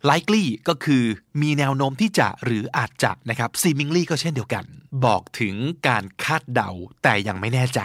[0.09, 1.03] likely ก็คือ
[1.41, 4.65] มีแนวโน้มที่จะหรืออาจจะนะครับ seemingly ก็เช่นเดียวกัน
[5.05, 5.55] บอกถึง
[5.87, 6.71] การคาดเดา
[7.03, 7.81] แต่ยังไม่แน่ใจ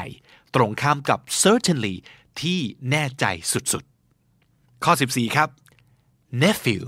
[0.54, 1.96] ตรงข้ามกับ certainly
[2.40, 2.58] ที่
[2.90, 5.48] แน่ใจสุดๆ ข้อ 14 ครับ
[6.42, 6.82] nephew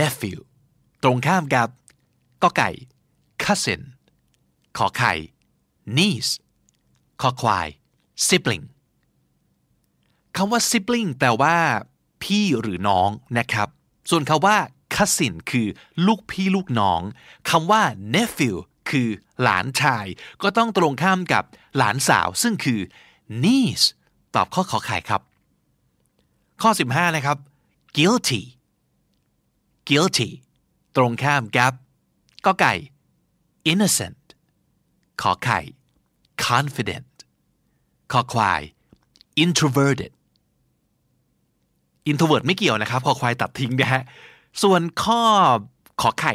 [0.00, 0.38] nephew
[1.02, 1.68] ตรงข้ามกับ
[2.42, 2.70] ก็ไก่
[3.44, 3.80] cousin
[4.76, 5.12] ขอไข่
[5.98, 6.32] niece
[7.20, 7.68] ขอควาย
[8.26, 8.64] sibling
[10.36, 11.56] คำว่า sibling แปลว่า
[12.22, 13.08] พี่หรือน้อง
[13.38, 13.68] นะครับ
[14.10, 14.56] ส่วนคำว่า
[14.94, 15.68] cousin คือ
[16.06, 17.00] ลูกพี่ลูกน้อง
[17.50, 17.82] คำว่า
[18.14, 18.54] nephew
[18.90, 19.08] คือ
[19.42, 20.06] หลานชาย
[20.42, 21.44] ก็ต้องตรงข้ามกับ
[21.76, 22.80] หลานสาว ซึ่งคือ
[23.44, 23.86] niece
[24.34, 25.22] ตอบข้อขอไข่ครับ
[26.62, 27.38] ข้อ 15 นะครับ
[27.96, 28.42] guilty
[29.88, 30.30] guilty
[30.96, 31.72] ตรงข้ามกับ
[32.46, 32.74] ก็ไก่
[33.72, 34.22] innocent
[35.22, 35.60] ขอไข่
[36.46, 37.12] confident
[38.12, 38.62] ขอควาย
[39.44, 40.12] introverted
[42.10, 44.02] introvert ไม่เกี่ยวนะครับ ขอควายตัดทิ้งนะฮะ
[44.62, 45.22] ส่วนข้อ
[46.00, 46.34] ขอไข่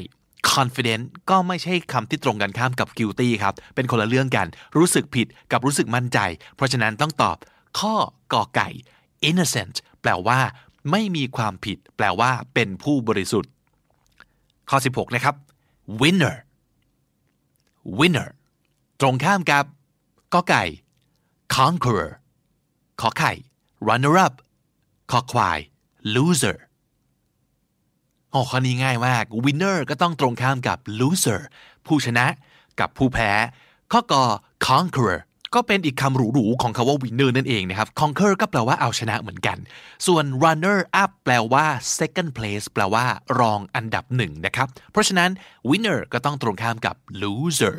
[0.52, 6.20] confident ก็ไม่ใช่คำที่ตรงกันข้ามกับ guilty ครับ เป็นคนละเรื่องกัน รู้สึกผิดกับรู้สึกมั่นใจ
[6.56, 7.38] เพราะฉะนั้นต้องตอบ
[7.80, 7.96] ข้อ
[8.34, 8.70] กอไก่
[9.30, 10.40] innocent แปลว่า
[10.92, 13.52] ไม่มีความผิด แปลว่า เป็นผู้บริสุทธิ์
[14.70, 15.36] ข้อ 16 นะครับ
[16.02, 16.36] winner
[18.00, 18.30] winner
[19.02, 19.66] ตรงข้ามกับ
[20.34, 20.64] ก็ไก่
[21.56, 22.12] conqueror
[23.02, 23.34] ขอไข่
[23.88, 24.34] runner up
[25.12, 25.60] คอควาย
[26.16, 26.58] loser
[28.32, 31.42] โอ้ข้อนี้ง่ายมาก winner ก็ต้องตรงข้ามกับ loser
[31.86, 32.26] ผู้ชนะ
[32.80, 33.32] กับผู้แพ้
[33.92, 34.24] ข้อกอ
[34.66, 35.20] conqueror
[35.56, 39.58] ก็เป็นอีกคำหรูๆของคาว่า winner นั่นเองนะครับ conquer ก็แปลว่าเอาชนะเหมือนกัน
[40.08, 41.66] ส่วน runner up แปลว่า
[42.00, 43.06] second place แปลว่า
[43.40, 45.30] รองอันดับหนึ่งนะครับ เพราะฉะนั้น
[45.70, 47.78] winner ก็ต้องตรงข้ามกับ loser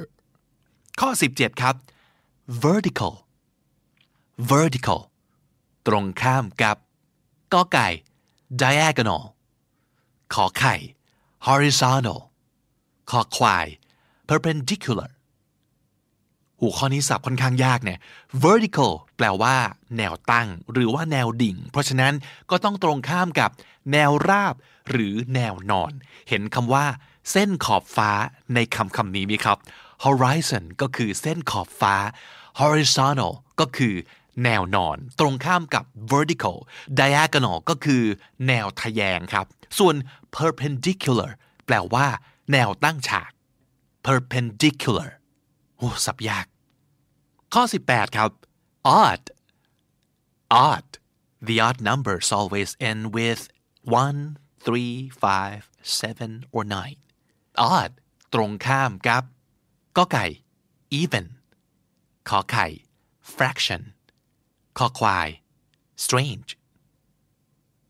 [1.00, 1.74] ข้อ 17 ครับ
[2.64, 3.12] vertical
[4.50, 5.00] vertical
[5.86, 6.76] ตรงข้ามกับ
[7.52, 7.88] กอไก่
[8.62, 9.22] diagonal
[10.34, 10.74] ขอไข่
[11.46, 12.20] horizontal
[13.10, 13.66] ขอควาย
[14.28, 15.10] perpendicular
[16.60, 17.98] หูข้อนี้สับค่อนข้างยากเนี่ย
[18.44, 19.56] vertical แปลว่า
[19.96, 22.14] แนวตั้ง หรือว่าแนวดิ่ง เพราะฉะนั้น
[22.50, 23.50] ก็ต้องตรงข้ามกับ
[23.92, 24.54] แนวราบ
[24.90, 25.92] หรือแนวนอน
[26.28, 26.86] เห็นคำว่า
[27.30, 28.10] เส้นขอบฟ้า
[28.54, 29.58] ในคำคำนี้ไหมครับ
[30.04, 31.94] horizon ก็คือเส้นขอบฟ้า
[32.60, 33.94] horizontal ก็คือ
[34.44, 36.56] แนวนอน ตรงข้ามกับ vertical
[37.00, 38.02] diagonal ก็คือ
[38.46, 39.46] แนวทะแยงครับ
[39.78, 39.94] ส่วน
[40.36, 41.30] perpendicular
[41.66, 42.06] แปลว่า
[42.52, 43.30] แนวตั้งฉาก
[44.06, 45.08] perpendicular
[45.78, 46.46] โอ้สับยาก
[47.54, 48.30] ข้อ 18 ครับ
[49.02, 49.24] odd
[50.66, 50.88] odd
[51.46, 53.42] the odd numbers always end with
[53.84, 56.64] 1 3 5 7 or
[57.14, 57.92] 9 odd
[58.34, 59.24] ตรงข้ามกับ
[59.96, 60.26] ก็ไก่
[61.00, 61.26] even
[62.28, 62.66] ขอไข่
[63.36, 63.82] fraction
[64.78, 65.28] ขอควาย
[66.04, 66.50] strange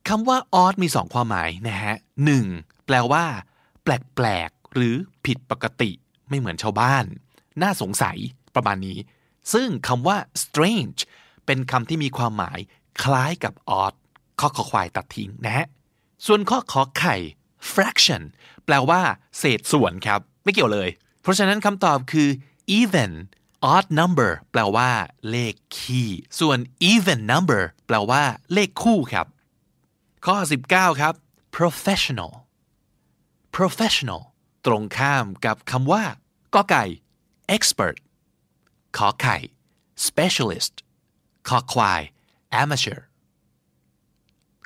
[0.08, 2.46] คำว่า odd มีสองความหมายนะฮะหนึ่ง
[2.86, 3.24] แปลว่า
[3.82, 4.94] แปลกๆ หรือ
[5.26, 5.90] ผิดปกติ
[6.28, 7.04] ไม่เหมือนชาวบ้าน
[7.62, 8.16] น่าสงสัย
[8.54, 8.98] ประมาณนี้
[9.52, 11.00] ซึ่งคำว่า strange
[11.46, 12.58] เป็นคำที่มีความหมาย
[13.02, 13.94] คล้ายกับ odd
[14.40, 15.66] ข้อขอควายตัดทิ้งนะฮะ
[16.26, 17.16] ส่วนข้อขอไข่
[17.72, 18.22] fraction
[18.64, 19.00] แปลว่า
[19.38, 20.88] เศษส่วนครับ ไม่เกี่ยวเลย
[21.22, 22.28] เพราะฉะนั้นคำตอบคือ
[22.78, 23.12] even
[23.74, 24.90] odd number แปลว่า
[25.30, 26.58] เลขคี่ ส่วน
[26.90, 29.26] even number แปลว่า เลขคู่ครับ
[30.26, 30.36] ข้อ
[30.70, 31.14] 19 ครับ
[31.56, 32.32] professional
[33.56, 34.22] professional
[34.66, 36.02] ตรงข้ามกับคำว่า
[36.54, 36.84] ก็ไก่
[37.54, 37.96] expert
[38.96, 39.36] ขอไข่
[40.06, 40.74] specialist
[41.48, 42.02] ขอควาย
[42.62, 43.00] amateur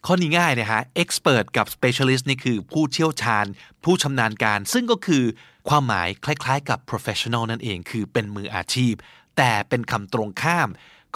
[0.07, 3.47] ข้อนี้ง่ายนะฮะ expert กับ specialist นี่คือผู้เชี่ยวชาญ
[3.85, 5.25] ผู้ชำนาญการ ซึ่งก็คือ
[5.69, 8.95] ความหมายคล้ายๆกับ professional นั่นเอง คือเป็นมืออาชีพ
[9.37, 10.69] แต่เป็นคำตรงข้าม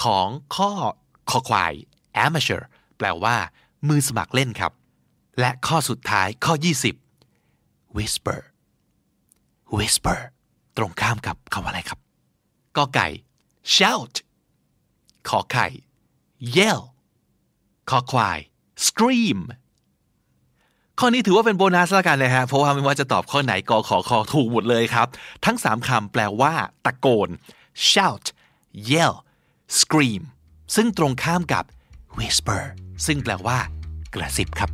[0.02, 0.70] ของข้อ
[1.30, 1.72] คอควาย
[2.24, 2.62] amateur
[2.98, 3.36] แปลว่า
[3.88, 4.72] มือสมัครเล่นครับ
[5.40, 6.54] และข้อสุดท้ายข้อ
[7.24, 8.40] 20 whisper
[9.76, 10.20] whisper
[10.76, 11.98] ตรงข้ามกับคำว่าอะไรครับ
[12.76, 13.08] กอไก่
[13.76, 14.14] shout
[15.28, 15.66] ขอไข่
[16.56, 16.82] yell
[17.90, 18.38] ขอควาย
[18.86, 19.38] scream
[20.98, 25.08] ข้อนี้ถือว่าเป็นโบนัสละกันนะฮะ เพราะว่าไม่ว่าจะตอบข้อไหนกอขอคอถูกหมดเลยครับ
[25.44, 26.52] ทั้ง 3คำแปลว่า
[26.84, 27.28] ตะโกน
[27.90, 28.26] shout
[28.90, 29.14] yell
[29.80, 30.22] scream
[30.74, 31.64] ซึ่งตรงข้ามกับ
[32.18, 32.62] whisper
[33.06, 33.58] ซึ่งแปลว่า
[34.14, 34.70] กระซิบครับ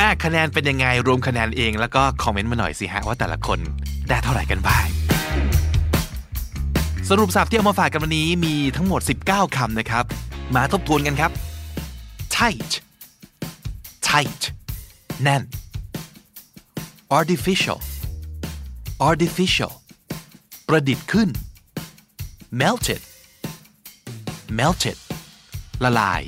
[0.00, 3.58] อะคะแนนเป็นยังไงรวมคะแนนเองแล้วก็คอมเมนต์มาหน่อยสิฮะว่าแต่ละคน
[4.08, 4.86] ได้เท่าไหร่กันบ้าง
[7.08, 10.04] สรุปสับที่เอามาฝากกันวันนี้มีทั้งหมด 19 คำนะครับ
[10.54, 11.30] มาทบทวนกันครับ
[12.36, 12.72] tight
[14.08, 14.42] tight
[15.22, 15.42] แน่น
[17.18, 17.78] artificial
[19.08, 19.72] artificial
[20.68, 21.28] ประดิษฐ์ขึ้น
[22.60, 23.02] melted
[24.58, 24.98] melted
[25.84, 26.22] ละลาย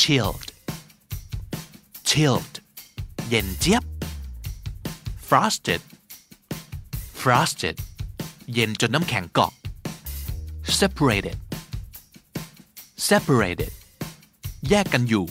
[0.00, 0.46] chilled
[2.10, 2.54] chilled
[3.28, 3.84] เย็นเจี๊ยบ
[5.28, 5.82] frosted
[7.20, 7.76] frosted
[8.52, 9.52] เย็นจนน้ำแข็งเกาะ
[10.78, 11.38] separated
[13.08, 13.72] separated
[14.68, 15.26] แยกกันอยู่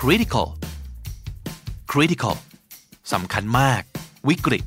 [0.00, 0.48] critical
[1.92, 2.36] critical
[3.12, 3.82] สำคัญมาก
[4.28, 4.64] วิกฤต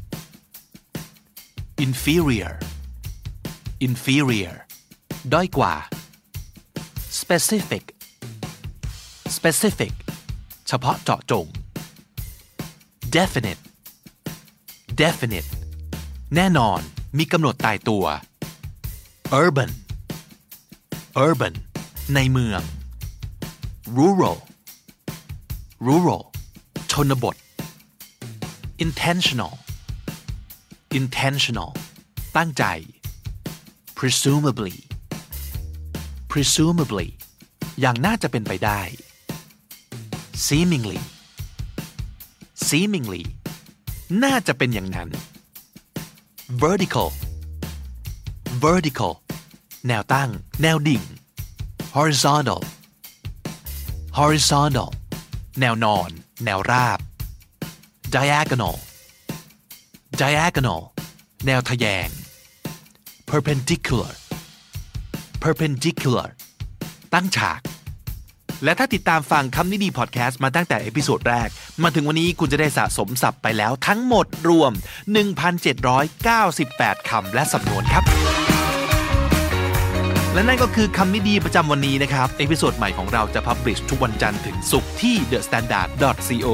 [1.86, 2.54] inferior
[3.88, 4.56] inferior
[5.34, 5.74] ด้อยกว่า
[7.20, 7.84] specific
[9.38, 9.94] specific
[10.68, 11.46] เฉพาะเจาะจง
[13.16, 13.62] definite
[15.02, 15.50] definite
[16.36, 16.80] แน่นอน
[17.18, 18.06] มีกำหนดตายตัว
[19.42, 19.72] urban
[21.26, 21.56] urban
[22.16, 22.62] ในเมือง
[23.98, 24.40] rural
[25.88, 26.24] rural
[26.92, 27.36] ชนบท
[28.84, 29.54] intentional
[31.00, 31.72] intentional
[32.38, 32.64] ตั้งใจ
[33.98, 34.76] presumably
[36.32, 37.08] presumably
[37.80, 38.82] อย่างน่าจะเป็นไปได้
[40.46, 41.00] seemingly
[42.68, 43.24] seemingly
[44.24, 45.10] น่าจะเป็นอย่างนั้น
[46.64, 47.10] vertical
[48.64, 49.14] vertical
[49.88, 50.30] แนวตั้ง
[50.62, 51.04] แนวดิ่ง
[51.96, 52.62] horizontal
[54.20, 54.90] horizontal
[55.60, 56.10] แนวนอน
[56.46, 57.00] แนวราบ
[58.16, 58.76] diagonal
[60.22, 60.82] diagonal
[61.46, 62.10] แนวทะแยง
[63.30, 64.14] perpendicular
[65.44, 66.30] perpendicular
[67.14, 67.62] ตั้งฉาก
[68.64, 71.50] และถ้าติดตามฟังคำนี้ดีพอดแคสต์มาตั้งแต่ episode แรก
[71.84, 74.72] มาถึงวันนี้คุณจะได้สะสมศัพท์ไปแล้วทั้งหมดรวม
[75.50, 78.04] 1,798 คำและสำนวนครับ
[80.34, 86.48] และนั่นก็คือคำนี้ดีประจำวันนี้นะครับ episode ใหม่ของเราจะ publish ทุกวันจันทร์ถึงศุกร์ที่ thestandard.co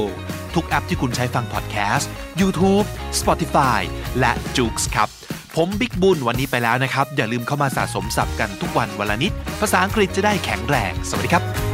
[0.54, 2.86] ทุกแอปที่คุณใช้ฟังพอดแคสต์ YouTube
[3.20, 3.80] Spotify
[4.20, 5.08] และ j o o x ครับ
[5.56, 11.73] ผมบิ๊กบุญวันนี้ไปแล้วนะครับ อย่าลืมเข้ามาสะสมศัพท์กันทุกวันวันละนิด ภาษาอังกฤษจะได้แข็งแรง สวัสดีครับ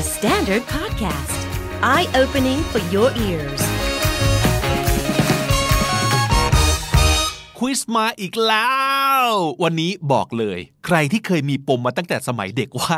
[0.00, 1.38] The Standard Podcast,
[1.94, 3.62] eye opening for your ears.
[7.58, 8.70] ควิสมาอีกแล้
[9.20, 9.24] ว
[9.62, 12.96] วันนี้บอกเลย ใครที่เคยมีปมมาตั้งแต่สมัยเด็กว่า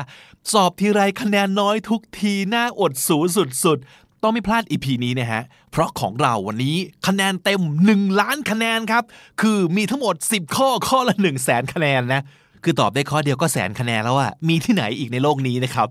[0.52, 3.18] สอบทีไรคะแนนน้อยทุกทีน่าอดสู
[3.64, 7.60] สุดๆ ต้องไม่พลาดอีพีนี้นะฮะ เพราะของเราวันนี้คะแนนเต็ม
[7.90, 9.04] 1 ล้านคะแนนครับ
[9.40, 12.22] คือมีทั้งหมด 10 ข้อข้อละ 1 0 0 0 0แสนคะแนนนะ
[12.64, 15.88] คือตอบได้ข้อเดียวก็แสนคะแนนแล้วอะมีที่ไหนอีกในโลกนี้นะครับ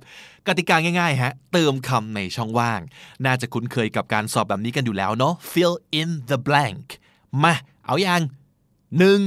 [0.47, 2.79] กติกาง่ายๆฮะ เติมคำในช่องว่าง
[3.25, 6.85] น่าจะคุ้นเคยกับการสอบแบบนี้กันอยู่แล้วเนาะ fill in the blank
[7.43, 7.53] มา
[7.85, 8.21] เอาอย่าง
[8.97, 9.19] หนึ่ง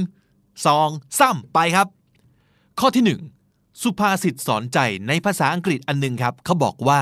[0.67, 1.87] สองสามไปครับ
[2.79, 3.21] ข้อที่หนึ่ง
[3.81, 6.99] สุภาษิตสอนใจในภาษาอังกฤษอันหนึงครับ เขาบอกว่า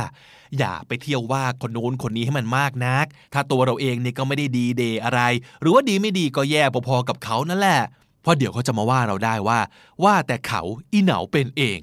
[0.58, 5.22] อย่าไปเที่ยวว่าคนโน้นคนนี้ให้มันมากนัก ถ้าตัวเราเองเนี่ยก็ไม่ได้ดีเดย์อะไร
[5.62, 7.82] หรือว่าดีไม่ดีก็แย่พอๆกับเขานั่นแหละ
[8.24, 9.60] เพราะเดี๋ยวเขาจะมาว่าเราได้ว่า
[10.04, 10.62] ว่าแต่เขา
[10.94, 11.80] อีเหนาเป็นเอง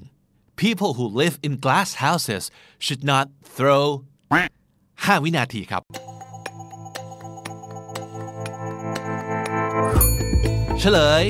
[0.61, 2.43] people who live in glass houses
[2.85, 3.25] should not
[3.55, 3.85] throw
[4.55, 5.83] 5 วินาทีครับ
[10.79, 11.23] เฉลย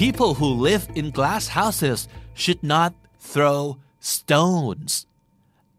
[0.00, 1.98] people who live in glass houses
[2.42, 2.90] should not
[3.32, 3.62] throw
[4.12, 4.92] stones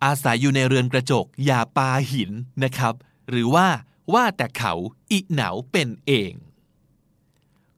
[0.03, 2.31] อาศัยอยู่ในเรือนกระจก อย่าปาหิน
[2.63, 2.93] นะครับ
[3.29, 3.67] หรือว่า
[4.13, 4.73] ว่าแต่เขา
[5.11, 6.33] อีเหนาเป็นเอง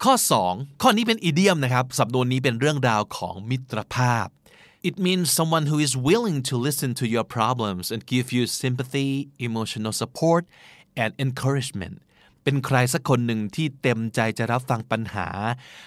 [0.04, 0.16] ข้อ
[0.48, 4.28] 2 ข้อนี้เป็นอีเดียมนะครับสำนวนนี้เป็นเรื่องราวของมิตรภาพ
[4.90, 9.10] It means someone who is willing to listen to your problems and give you sympathy,
[9.48, 10.44] emotional support,
[11.02, 11.96] and encouragement.
[12.44, 15.28] เป็นใครสักคนหนึ่งที่เต็มใจจะรับฟังปัญหา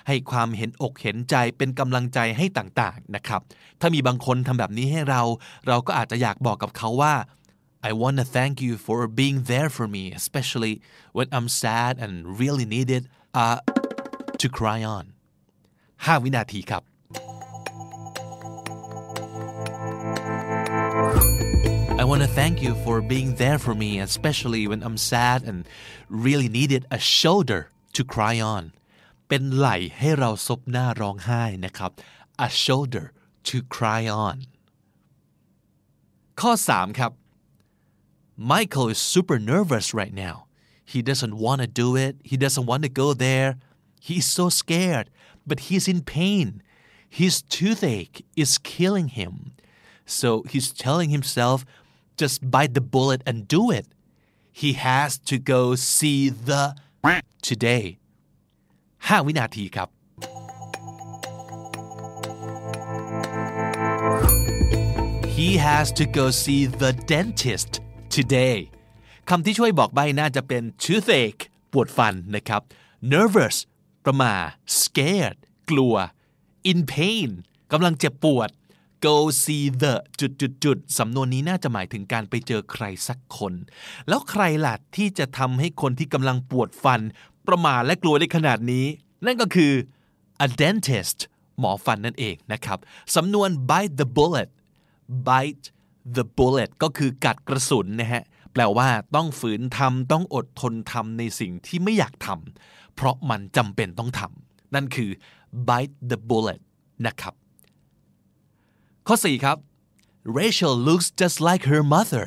[0.08, 3.40] ให้ความเห็นอกเห็นใจเป็นกำลังใจให้ต่างๆนะครับ
[3.80, 5.22] ถ้ามีบางคนทำแบบนี้ให้เรา
[5.68, 7.14] เราก็อาจจะอยากบอกกับเขาว่า
[7.88, 10.74] I want to thank you for being there for me especially
[11.16, 13.02] when I'm sad and really needed
[13.40, 13.58] uh,
[14.41, 15.03] to cry on
[16.05, 16.83] 5 วินาทีครับ
[22.01, 25.57] I want to thank you for being there for me, especially when I'm sad and
[26.09, 27.61] really needed a shoulder
[27.95, 28.63] to cry on.
[29.27, 31.91] เป็นไหล่ให้เราซบหน้าร้องไห้นะครับ
[32.45, 33.05] a shoulder
[33.49, 34.35] to cry on
[36.41, 37.11] ข้อ 3 ครับ
[38.53, 40.35] Michael is super nervous right now.
[40.93, 42.13] He doesn't want to do it.
[42.31, 43.49] He doesn't want to go there.
[44.05, 45.09] He's so scared,
[45.45, 46.61] but he's in pain.
[47.09, 49.53] His toothache is killing him.
[50.05, 51.65] So he's telling himself,
[52.17, 53.87] just bite the bullet and do it.
[54.51, 56.75] He has to go see the
[57.41, 57.85] today.
[59.07, 59.89] 5 วินาทีครับ
[65.35, 67.71] He has to go see the dentist
[68.15, 68.57] today
[69.29, 72.61] คำที่ช่วยบอกใบน่าจะเป็น toothache ปวดฟันนะครับ
[73.13, 73.55] nervous
[74.06, 74.34] ประมา
[74.80, 75.38] scared
[75.70, 75.94] กลัว
[76.70, 77.30] in pain
[77.72, 78.50] กำลังเจ็บปวด
[79.06, 83.52] go see the จุดจุดจุดสำนวนนี้น่าจะหมายถึงการไปเจอใครสักคน
[84.08, 87.00] แล้วใครล่ะที่จะทำให้คนที่กำลังปวดฟัน
[87.46, 88.86] ประมาและกลัวได้ขนาดนี้
[89.26, 89.72] นั่นก็คือ
[90.46, 91.18] a dentist
[91.58, 92.78] หมอฟันนั่นเองนะครับ
[93.16, 94.50] สำนวน bite the bullet
[95.28, 95.66] bite
[96.16, 105.10] the bullet ก็คือกัดกระสุนนะฮะแปลว่าต้องฝืนทำต้องอดทนทำในสิ่งที่ไม่อยากทำ เพราะมันจำเป็นต้องทำนั่นคือ
[105.68, 106.60] bite the bullet
[107.06, 107.34] นะครับ
[109.06, 109.58] ข้อ 4 ครับ
[110.40, 112.24] Rachel looks just like her mother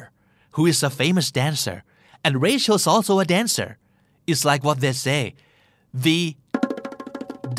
[0.56, 1.78] who is a famous dancer
[2.26, 3.70] and Rachel's also a dancer
[4.30, 5.22] it's like what they say
[6.06, 6.20] the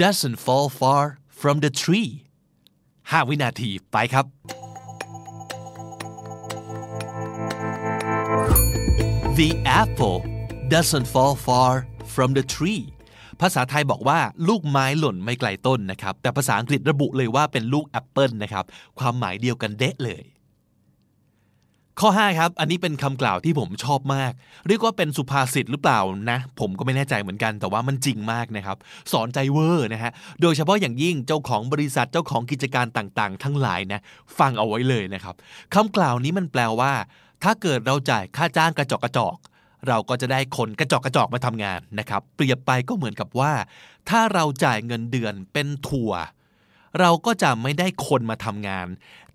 [0.02, 1.02] doesn't fall far
[1.40, 2.10] from the tree
[3.10, 4.26] 5 วินาที ไปครับ
[9.40, 9.50] The
[9.82, 10.18] apple
[10.74, 11.72] doesn't fall far
[12.14, 12.82] from the tree
[13.40, 14.18] ภาษาไทยบอกว่า
[14.48, 18.64] ลูกไม้หล่นไม่ไกลต้นนะครับ แต่ภาษาอังกฤษระบุเลยว่าเป็นลูกแอปเปิลนะครับ
[18.98, 20.24] ความหมายเดียวกันเดะเลย
[22.00, 24.32] ข้อ 5 ครับ อันนี้เป็นคำกล่าวที่ผมชอบมาก
[24.68, 28.76] เรียกว่าเป็นสุภาษิตหรือเปล่านะ ผมก็ไม่แน่ใจเหมือนกัน แต่ว่ามันจริงมากนะครับ
[29.12, 30.12] สอนใจเวอร์นะฮะ
[30.42, 34.00] โดยเฉพาะอย่างยิ่งเจ้าของบริษัทเจ้าของกิจการต่างๆ ทั้งหลายนะ
[34.38, 35.34] ฟังเอาไว้เลยนะครับ
[35.74, 36.92] คำกล่าวนี้มันแปลว่า
[37.42, 39.36] ถ้าเกิดเราจ่ายค่าจ้างกระจอกกระจอก
[39.88, 43.52] เราก็จะได้คนกระจอกกระจอกมาทำงานนะครับ เปรียบไปก็เหมือนกับว่า
[44.08, 46.12] ถ้าเราจ่ายเงินเดือนเป็นถั่ว
[46.98, 48.86] เราก็จะไม่ได้คนมาทำงาน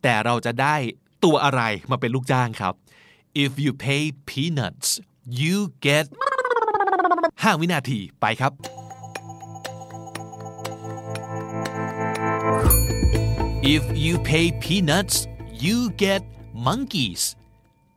[0.01, 0.75] แต่เราจะได้
[1.23, 2.73] ตัวอะไรมาเป็นลูกจ้างครับ
[3.43, 4.89] if you pay peanuts
[5.39, 6.05] you get
[7.53, 8.51] 5 วินาทีไปครับ
[13.73, 15.15] if you pay peanuts
[15.63, 16.21] you get
[16.67, 17.23] monkeys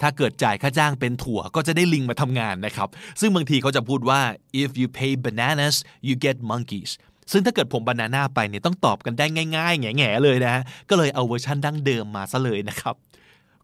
[0.02, 2.88] ถ้าเกิดจ่ายค่าจ้างเป็นถั่วก็จะได้ลิงมาทำงานนะครับ
[3.20, 4.20] ซึ่งบางทีเขาจะพูดว่า
[4.62, 5.76] if you pay bananas
[6.06, 6.92] you get monkeys
[7.32, 9.26] ซึ่งถ้าเกิดผมบานาน่าไปเนี่ยต้องตอบกันได้
[9.56, 12.94] ง่ายๆแง่ๆเลยนะฮะก็เลยเอาเวอร์ชันดั้งเดิมมาซะเลยนะครับ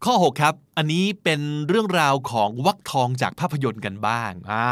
[0.05, 4.67] ข้อ 6 ครับ อันนี้เป็นเรื่องราวของวักทองจากภาพยนตร์กันบ้างอ่า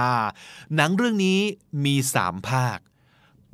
[0.76, 1.39] หนังเรื่องนี้
[1.86, 2.78] มี 3 ภาค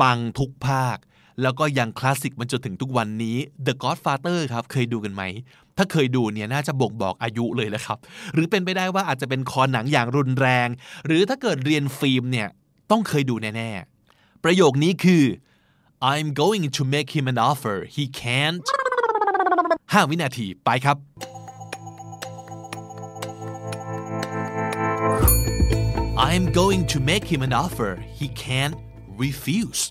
[0.01, 0.97] ปังทุกภาค
[1.41, 5.23] แล้วก็ยังคลาสสิกมาจนถึงทุกวันนี้ The Godfather ครับเคยดูกันไหม
[5.79, 7.97] ถ้าเคยดูเนี่ยน่าจะบ่งบอกอายุเลยแหละครับ
[8.33, 10.67] หรือเป็นไปได้ว่าอาจจะเป็นคอหนังอย่างรุนแรง
[11.05, 12.47] หรือถ้าเกิดเรียนฟิล์มเนี่ย
[12.91, 15.23] ต้องเคยดูแน่ๆ ประโยคนี้คือ
[16.11, 18.59] I'm going to make him an offer he can't
[19.61, 20.97] 5วินาทีไปครับ
[26.29, 28.75] I'm going to make him an offer he can't
[29.23, 29.81] refuse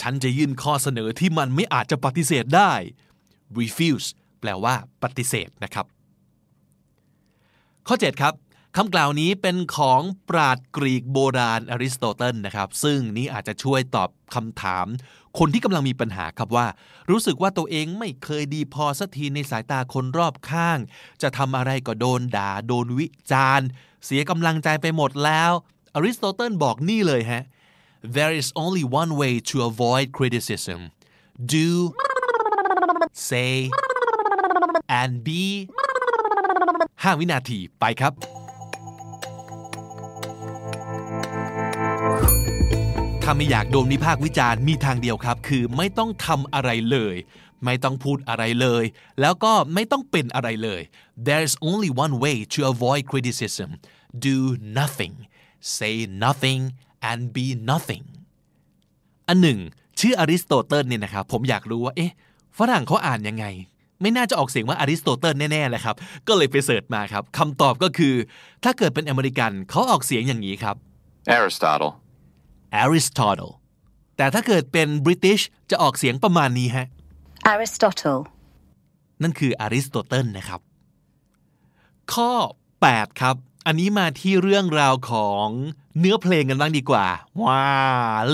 [0.00, 2.72] ฉันจะยื่นข้อเสนอที่มันไม่อาจจะปฏิเสธได้
[3.60, 4.08] refuse
[4.40, 5.86] แปลว่า ปฏิเสธนะครับ
[7.88, 8.34] ข้อ 7 ครับ
[8.76, 14.86] คำกล่าวนี้เป็นของปราดกรีกโบราณอริสโตเติลนะครับ ซึ่งนี้อาจจะช่วยตอบคำถาม
[15.38, 16.66] คนที่กำลังมีปัญหาครับว่า
[17.10, 20.78] รู้สึกว่าตัวเองไม่เคยดีพอสักทีในสายตาคนรอบข้าง
[21.22, 23.68] จะทำอะไรก็โดนด่าโดนวิจารณ์
[24.04, 25.52] เสียกำลังใจไปหมดแล้ว
[25.94, 27.42] อริสโตเติลบอกนี่เลยฮะ
[28.16, 30.80] there is only one way to avoid criticism
[31.54, 31.68] do
[33.30, 33.52] say
[35.00, 35.42] and be
[37.06, 38.12] 5 วินาทีไปครับ
[43.22, 47.16] ถ้าไม่อยากโดนวิพากษ์วิจารณ์มีทางเดียวครับ คือไม่ต้องทำอะไรเลย
[47.64, 48.84] ไม่ต้องพูดอะไรเลย
[49.20, 50.80] แล้วก็ไม่ต้องเป็นอะไรเลย
[51.26, 53.70] there's only one way to avoid criticism
[54.26, 54.36] do
[54.78, 55.14] nothing
[55.76, 56.62] say nothing
[57.10, 58.04] and be nothing
[59.28, 59.58] อันหนึ่ง
[60.00, 62.12] ชื่ออริสโตเติลเนี่ยนะครับผมอยากรู้ว่า เอ๊ะ
[62.58, 63.46] ฝรั่งเขาอ่านยังไง
[64.00, 65.96] ไม่น่าจะออกเสียงว่าอริสโตเติลแน่ๆเลยครับ
[66.28, 68.14] ก็เลยไป search มาครับคำตอบก็คือ
[68.64, 70.76] ถ้าเกิดเป็นอเมริกันเขาออกเสียงอย่างนี้ครับ
[71.36, 71.90] Aristotle.
[72.82, 73.50] Aristotle
[74.16, 76.86] แต่ถ้าเกิดเป็น British จะออกเสียงประมาณนี้ฮะ
[77.52, 78.20] Aristotle.
[79.22, 80.60] นั่นคืออริสโตเติลนะครับ
[82.12, 82.30] ข้อ
[82.78, 83.36] 8 ครับ
[83.66, 85.46] อันนี้มาที่เรื่องราวของ
[85.98, 87.06] เนื้อเพลงกันบ้างดีกว่า
[87.42, 87.62] ว้า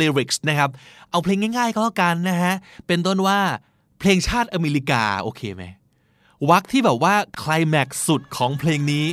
[0.00, 0.70] lyrics นะครับ
[1.10, 2.54] เอาเพลงง่ายๆก็แล้วกันนะฮะ
[2.86, 3.40] เป็นต้นว่า
[4.04, 5.64] เพลงชาติอเมริกาโอเคไหม
[6.50, 9.04] วักที่แบบว่าคลายแม็กสุดของเพลงนี้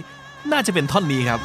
[0.51, 1.39] น่าจะเป็นท่อนนี้ครับ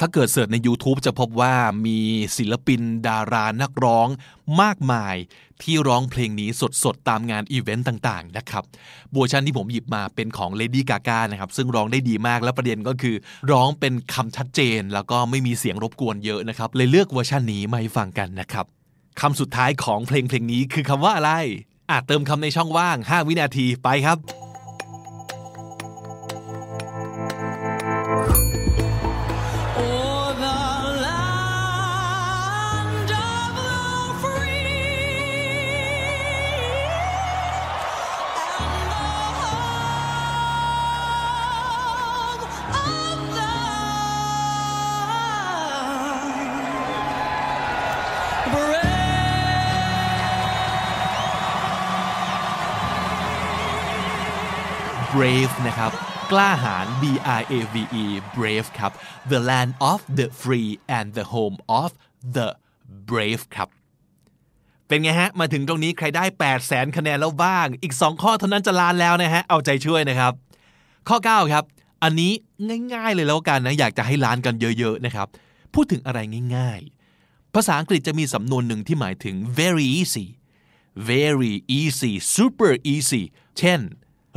[0.00, 1.54] ถ้าเกิด search ใน YouTube จะพบว่า
[1.86, 1.98] มี
[2.36, 4.08] ศิลปินดารานักร้อง
[4.62, 5.16] มากมาย
[5.62, 6.48] ที่ร้องเพลงนี้
[6.84, 8.64] สดๆ ตามงานอีเวนต์ต่างๆ นะครับ
[9.14, 13.16] เวอร์ชันที่ผมหยิบมาเป็นของ Lady Gaga นะครับ ซึ่งร้องได้ดีมากและประเด็นก็คือ
[13.52, 18.66] ร้องเป็นคำชัดเจน แล้วก็ไม่มีเสียงรบกวนเยอะนะครับ เลยเลือกเวอร์ชันนี้มาให้ฟังกันนะครับ
[19.20, 21.32] คำสุดท้ายของเพลงเพลงนี้คือคำว่าอะไร
[21.90, 24.18] อ่ะเติมคำในช่องว่าง 5 วินาทีไปครับ
[55.16, 55.92] brave นะครับ
[56.32, 57.04] กล้าหาญ B
[57.40, 58.04] R A V E
[58.36, 58.92] brave ครับ
[59.30, 61.90] the land of the free and the home of
[62.36, 62.48] the
[63.08, 63.68] brave ครับ
[64.88, 70.32] เป็นไงฮะ มาถึงตรงนี้ใครได้ 8 0 0แสนคะแนนแล้วบ้าง อีก 2 ข้อเท่านั้นจะลานแล้วนะฮะ เอาใจช่วยนะครับ
[71.08, 71.64] ข้อ 9 ครับ
[72.02, 72.32] อันนี้
[72.94, 75.26] ง่าย ๆ เลยแล้วกันนะ อยากจะให้ล้านกันเยอะ ๆ นะครับ
[75.74, 76.18] พูดถึงอะไร
[76.56, 76.80] ง่าย
[77.18, 80.26] ๆ ภาษาอังกฤษจะมีสำนวนหนึ่งที่หมายถึง very easy
[81.10, 83.22] very easy super easy
[83.58, 83.80] เช่น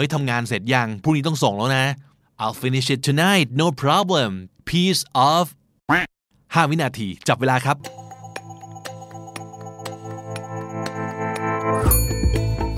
[0.01, 1.85] ฮ้ยทำงานเสร็จยังพรุ่งนี้ต้องส่งแล้วนะ
[2.41, 4.29] I'll finish it tonight no problem
[4.69, 5.43] piece of
[6.25, 7.77] 5 วินาที จับเวลาครับ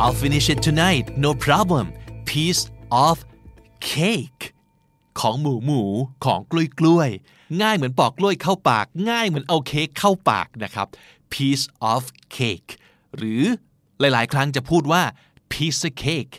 [0.03, 1.86] I'll finish it tonight no problem
[2.32, 2.63] piece
[3.05, 3.15] of
[3.93, 4.43] cake
[5.19, 5.84] ของหมูหมู
[6.26, 7.09] ของกล้วยกล้วย
[7.61, 10.88] ง่ายเหมือนปอกกล้วยเข้าปาก ง่ายเหมือนเอาเค้กเข้าปากนะครับ
[11.34, 12.01] piece of
[12.38, 12.69] cake
[13.15, 13.43] หรือ
[13.99, 15.03] หลาย ๆ ครั้งจะพูดว่า
[15.51, 16.36] piece of cake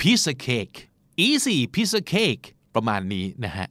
[0.00, 0.76] piece of cake
[1.26, 2.44] easy piece of cake
[2.74, 3.68] ประมาณนี้นะฮะ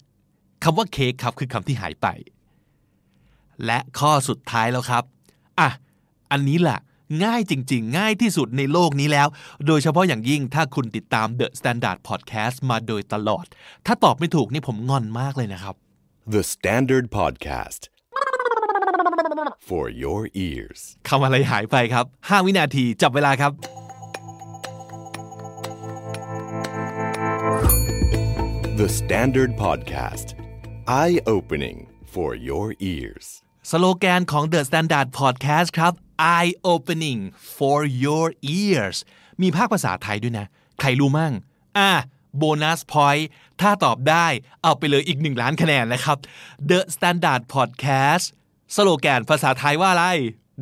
[0.63, 2.07] คำว่าเค้กครับคือคำที่หายไป
[3.65, 5.03] และข้อสุดท้ายแล้วครับ
[5.59, 5.69] อะ
[6.32, 6.80] อันนี้แหละ
[7.23, 9.28] ง่ายจริง ๆ ง่ายที่สุดในโลกนี้แล้ว
[9.67, 13.45] โดยเฉพาะอย่างยิ่งถ้าคุณติดตาม The Standard Podcast มาโดยตลอด
[13.86, 15.76] ถ้าตอบไม่ถูกนี่ผมงอนมากเลยนะครับ
[16.36, 17.82] The Standard Podcast.
[19.69, 20.80] For your ears.
[21.09, 23.51] คำอะไรหายไปครับ 5 วินาทีจับเวลาครับ
[28.82, 30.28] The Standard Podcast.
[30.86, 31.78] Eye opening
[32.13, 33.26] for your ears.
[33.69, 35.93] สโลแกนของ The Standard Podcast ครับ
[36.36, 37.19] eye opening
[37.57, 38.26] for your
[38.59, 38.97] ears
[39.41, 40.47] มีภาคภาษาไทยด้วยนะ
[40.80, 41.34] ใครรู้มั่ง
[41.78, 41.91] อะ
[42.38, 43.28] โบนัสพอยต์
[43.61, 44.28] ถ้าตอบได้
[44.63, 46.17] เอาไปเลยอีก1ล้านคะแนนนะครับ
[46.69, 48.26] The Standard Podcast
[48.76, 50.05] สโลแกนภาษาไทยว่าอะไร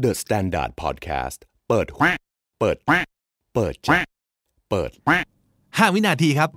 [0.03, 1.39] The Standard Podcast.
[1.69, 2.07] เปิดหู
[2.59, 2.77] เปิด
[3.55, 3.89] เปิดใจ
[4.69, 4.91] เปิด
[5.47, 6.51] 5วินาทีครับ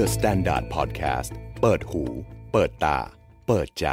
[0.00, 1.30] The Standard Podcast.
[1.60, 2.02] เปิดหู
[2.52, 2.98] เปิดตา
[3.48, 3.86] เปิดใจ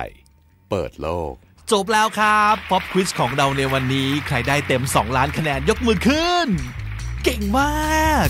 [0.70, 1.34] เปิดโลก
[1.72, 6.48] จบแล้วครับป๊อปควิสของเราในวันนี้ ใครได้เต็ม 2 ล้านคะแนนยกมือขึ้น
[7.24, 8.28] เก่งมาก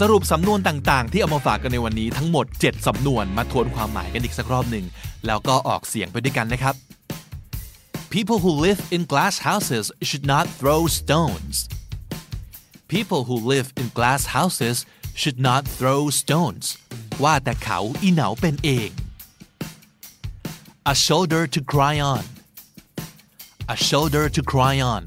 [0.00, 4.86] สรุปสำนวนต่างๆ ที่เอามาฝากกันในวันนี้ทั้งหมด 7 สำนวนมาทวนความหมายกันอีกสักรอบหนึ่ง
[5.26, 6.74] แล้วก็ออกเสียงไปด้วยกันนะครับ
[8.14, 11.56] People who live in glass houses should not throw stones.
[12.94, 14.76] People who live in glass houses
[15.20, 16.66] should not throw stones.
[17.22, 18.90] ว่าแต่เขาอีเหนาเป็นเอง
[20.92, 22.24] A shoulder to cry on
[23.74, 25.02] A shoulder to cry on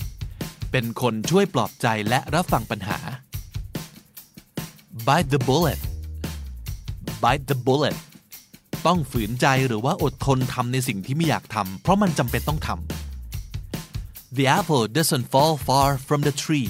[0.72, 3.00] เป็นคนช่วยปลอบใจและรับฟังปัญหา
[5.08, 5.82] Bite the bullet
[7.24, 7.98] Bite the bullet
[8.86, 16.70] ต้องฝืนใจหรือว่าอดทนทำในสิ่งที่ไม่อยากทำเพราะมันจำเป็นต้องทำ The apple doesn't fall far from the tree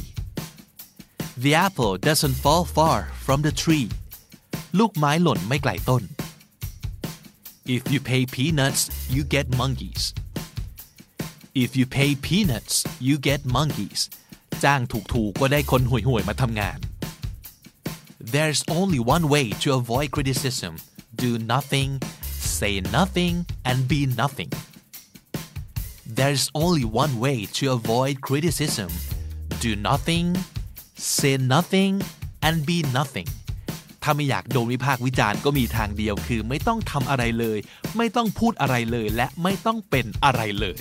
[1.45, 3.89] The apple doesn't fall far from the tree
[4.79, 6.03] ลูกไม้หล่นไม่ไกลต้น
[7.77, 8.83] If you pay peanuts
[9.15, 10.05] you get monkeys
[11.65, 12.75] If you pay peanuts
[13.07, 14.01] you get monkeys
[14.65, 16.79] จ้างถูกๆก็ได้คนห่วยๆมาทำงาน
[18.35, 20.73] There's only one way to avoid criticism
[21.25, 21.91] do nothing
[22.57, 23.35] say nothing
[23.69, 24.51] and be nothing
[26.19, 28.91] There's only one way to avoid criticism
[29.65, 30.27] do nothing
[31.00, 31.94] say nothing
[32.48, 33.30] and be nothing
[34.04, 37.60] ถ้าไม่อยากโดนวิพากษ์วิจารณ์ก็มีทางเดียวคือไม่ต้องทำอะไรเลย
[37.98, 40.80] ไม่ต้องพูดอะไรเลย และไม่ต้องเป็นอะไรเลย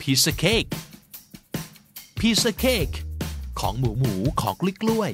[0.00, 0.70] piece of cake
[2.20, 2.94] piece of cake
[3.60, 5.10] ของหมูหมูของกล้วยกล้วย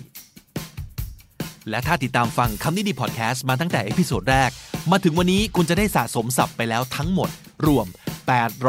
[1.71, 4.51] และถ้าติดตามฟังคำนี้ดีพอดแคสต์มาตั้งแต่ episode แรก
[4.91, 7.31] มาถึงวันนี้คุณจะได้สะสมศัพท์ไปแล้วทั้งหมด
[7.66, 7.87] รวม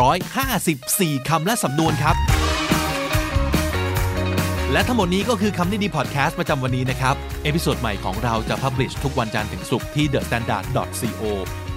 [0.04, 2.16] 854 คำและสำนวนครับ
[4.72, 11.24] และทั้งหมดนี้ก็คือคำนี้ดีพอดแคสต์ประจำวันนี้นะครับ episode ใหม่ของเราจะ publish ทุกวันจันทร์ถึงศุกร์ที่ thestandard.co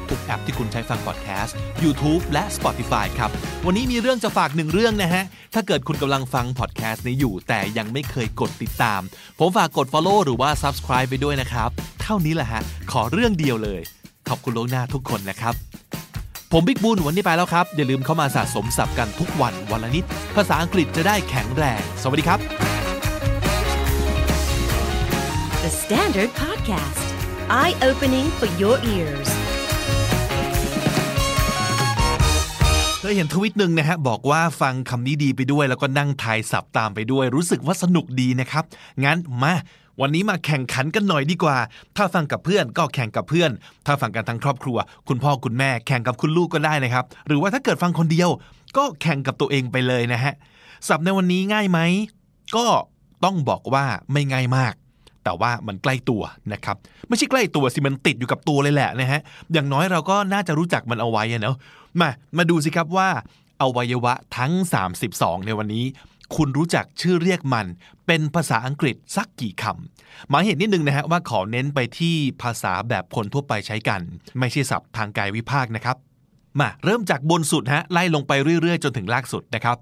[0.08, 3.30] ทุกแอปที่คุณใช้ฟังพอดแคสต์ YouTube และ Spotify ครับ
[3.66, 5.24] วันนี้มีเรื่องจะฝากหนึ่งเรื่องนะฮะ
[5.54, 9.00] ถ้าเกิดคุณกำลังฟังพอดแคสต์นี้อยู่ แต่ยังไม่เคยกดติดตาม
[9.38, 11.70] ผมฝากกด Follow หรือว่า Subscribe ไปด้วยนะครับ
[12.02, 13.80] เท่านี้แหละฮะ ขอเรื่องเดียวเลย
[14.28, 15.54] ขอบคุณล่วงหน้าทุกคนนะครับ
[16.52, 20.04] ผมบิ๊กบุญวันนี้ไปแล้วครับ อย่าลืมเข้ามาสะสมศัพท์กันทุกวันวันละนิด
[20.36, 22.63] ภาษาอังกฤษจะได้แข็งแรง สวัสดีครับ
[25.64, 27.06] The Standard Podcast.
[27.48, 29.28] Eye opening for your ears.
[33.00, 38.64] เคยเห็นทวิตหนึ่งนะฮะบอกว่าฟังคำนี้ดีไปด้วย แล้วก็นั่งทายศัพท์ตามไปด้วย รู้สึกว่าสนุกดีนะครับ
[39.04, 39.54] งั้นมา
[40.00, 41.56] วันนี้มาแข่งขันกันหน่อยดีกว่า
[41.96, 43.50] ถ้าฟังกับเพื่อนก็แข่งกับเพื่อน
[43.86, 44.76] ถ้าฟังกันทั้งครอบครัว
[45.08, 48.28] คุณพ่อคุณแม่แข่งกับคุณลูกก็ได้นะครับ หรือว่าถ้าเกิดฟังคนเดียว
[48.76, 50.34] ก็แข่งกับตัวเองไปเลยนะฮะ
[50.88, 51.78] ศัพท์ในวันนี้ง่ายไหม
[52.56, 52.66] ก็
[53.24, 54.74] ต้องบอกว่าไม่ง่ายมาก
[55.24, 56.22] แต่ว่ามันใกล้ตัว
[56.52, 56.76] นะครับ
[57.08, 59.20] ไม่ใช่ใกล้ตัวสิมันติดอยู่กับตัวเลยแหละนะฮะ
[59.52, 61.56] อย่างน้อยเราก็น่าจะรู้จักมันเอาไว้เนาะ
[62.00, 63.08] มามาดูสิครับว่า
[63.62, 64.52] อวัยวะทั้ง
[64.98, 65.84] 32 ในวันนี้
[66.36, 67.66] คุณรู้จักชื่อเรียกมัน
[68.06, 74.00] เป็นภาษาอังกฤษสักกี่คำหมายเหตุนิดนึงนะฮะว่าขอเน้นไปที่ภาษาแบบคนทั่วไปใช้กัน
[74.38, 75.96] ไม่ใช่ศัพท์ทางกายวิภาคนะครับ
[76.60, 79.76] มาเริ่มจากบนสุดฮะไล่ลงไปเรื่อยๆ จนถึงล่างสุดนะครับ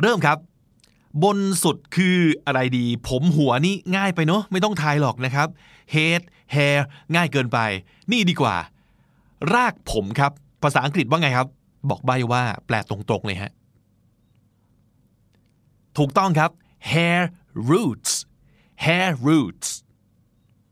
[0.00, 0.38] เริ่มครับ
[1.22, 5.48] บนสุดคืออะไรดี ผมหัวนี่ง่ายไปเนอะไม่ต้องทายหรอกนะครับ
[5.94, 6.22] head
[6.54, 6.78] hair
[7.14, 7.58] ง่ายเกินไป
[8.12, 8.56] นี่ดีกว่า
[9.54, 10.32] รากผมครับ
[10.62, 11.48] ภาษาอังกฤษว่าไงครับ
[11.90, 13.52] บอกใบว่าแปลตรงๆเลยฮะ
[15.98, 16.50] ถูกต้องครับ
[16.92, 17.22] hair
[17.70, 18.12] roots
[18.84, 19.68] hair roots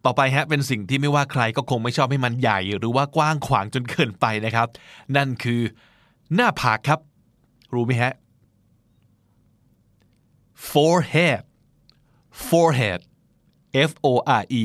[0.04, 4.68] ต่อไปฮะเป็นสิ่งที่ไม่ว่าใครก็คงไม่ชอบให้มันใหญ่ หรือว่ากว้างขวางจนเกินไปนะครับ
[5.16, 5.60] นั่นคือ
[6.34, 7.00] หน้าผากครับ
[7.74, 8.12] รู้ไหมฮะ
[10.68, 11.42] forehead
[12.48, 13.00] forehead
[13.90, 14.64] F O R E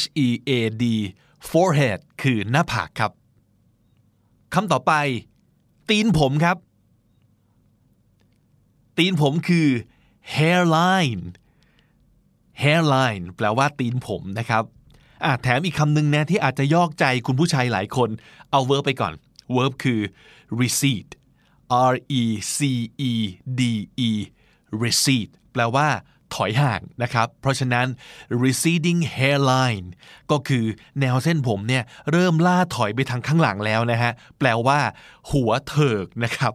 [0.00, 0.50] H E A
[0.82, 0.84] D
[1.50, 3.12] forehead คือหน้าผากครับ
[4.54, 4.92] คำต่อไป
[5.88, 6.56] ตีนผมครับ
[8.98, 9.68] ตีนผมคือ
[10.36, 11.24] hairline
[12.62, 14.64] hairline แปลว่าตีนผมนะครับ
[15.24, 18.10] อะแถมอีกคำหนึ่งนะที่อาจจะยอกใจคุณผู้ชายหลายคน
[18.50, 19.12] เอา verb ไปก่อน
[19.56, 20.00] verb คือ
[20.60, 21.12] recede
[21.92, 22.22] R E
[22.56, 22.58] C
[23.10, 23.12] E
[23.58, 23.62] D
[24.08, 24.10] E
[24.82, 25.88] recede แปลว่า
[26.34, 27.86] ถอยห่างนะครับ เพราะฉะนั้น
[28.44, 29.86] receding hairline
[30.30, 30.64] ก็คือ
[31.00, 34.80] แนวเส้นผมเนี่ยเริ่มล่าถอยไปทางข้างหลังแล้วนะฮะ แปลว่า
[35.30, 36.52] หัวเถิกนะครับ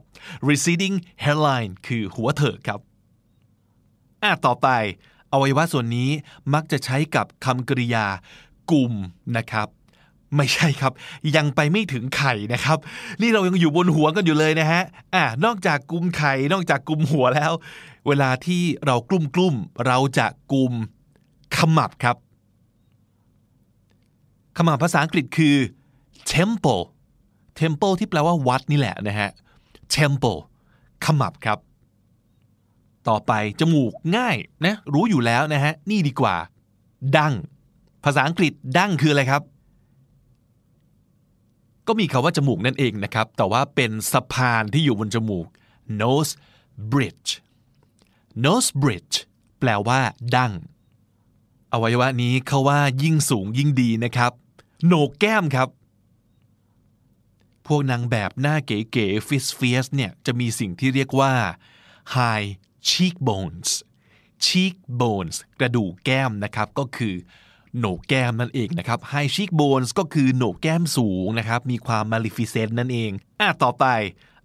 [0.50, 2.80] receding hairline คือหัวเถิกครับ
[4.24, 4.68] อะต่อไป
[5.34, 6.10] อวัยวะส่วนนี้
[6.54, 8.06] มักจะใช้กับคำกริยา
[8.72, 8.94] กลุ่ม
[9.38, 9.68] นะครับ
[10.36, 10.94] ไม่ใช่ครับ
[11.36, 12.78] ยังไปไม่ถึงไข่นะครับ
[13.22, 14.82] นี่เรายังอยู่บนหัวกันอยู่เลยนะฮะ
[15.16, 17.52] อะนอกจากกลุ่มไข่ นอกจากกลุ่มหัวแล้ว
[18.08, 19.56] เวลาที่เรากลุ่มกลุ่ม
[19.86, 20.74] เราจะกลุ่ม
[21.56, 22.18] ขมับครับ
[24.58, 25.56] ขมับภาษาอังกฤษคือ
[26.34, 26.84] temple
[27.60, 29.30] temple ที่แปลว่าวัดนี่แหละนะฮะ
[29.96, 30.40] temple
[31.06, 31.60] ขมับครับ
[33.10, 36.36] ต่อไปจมูกง่ายนะรู้อยู่แล้วนะฮะนี่ดีกว่า
[37.18, 37.34] ดัง
[38.06, 39.42] ภาษาอังกฤษดั้งคืออะไรครับ
[41.88, 45.48] ก็มีคำว่าจมูกนั่นเองนะครับ แต่ว่าเป็นสะพานที่อยู่บนจมูก
[46.02, 46.34] nose
[46.92, 47.30] bridge
[48.44, 49.16] nose bridge
[49.60, 50.00] แปลว่า
[50.36, 50.54] ดั้ง
[51.74, 54.32] อวัยวะนี้เขาว่ายิ่งสูงยิ่งดีนะครับ
[54.86, 55.70] โหนกแก้มครับ
[57.68, 61.34] พวกนางแบบหน้าเก๋ๆ fierce fierce เนี่ยจะมีสิ่งที่เรียกว่า
[62.16, 62.48] high
[62.90, 63.70] cheekbones
[64.46, 67.16] cheekbones กระดูกแก้มนะครับก็คือ
[67.78, 73.86] โหนกแก้มนั่นเองนะครับ high cheekbones ก็คือโหนกแก้มสูงนะครับ มีความ maleficent นั่นเอง อะต่อไป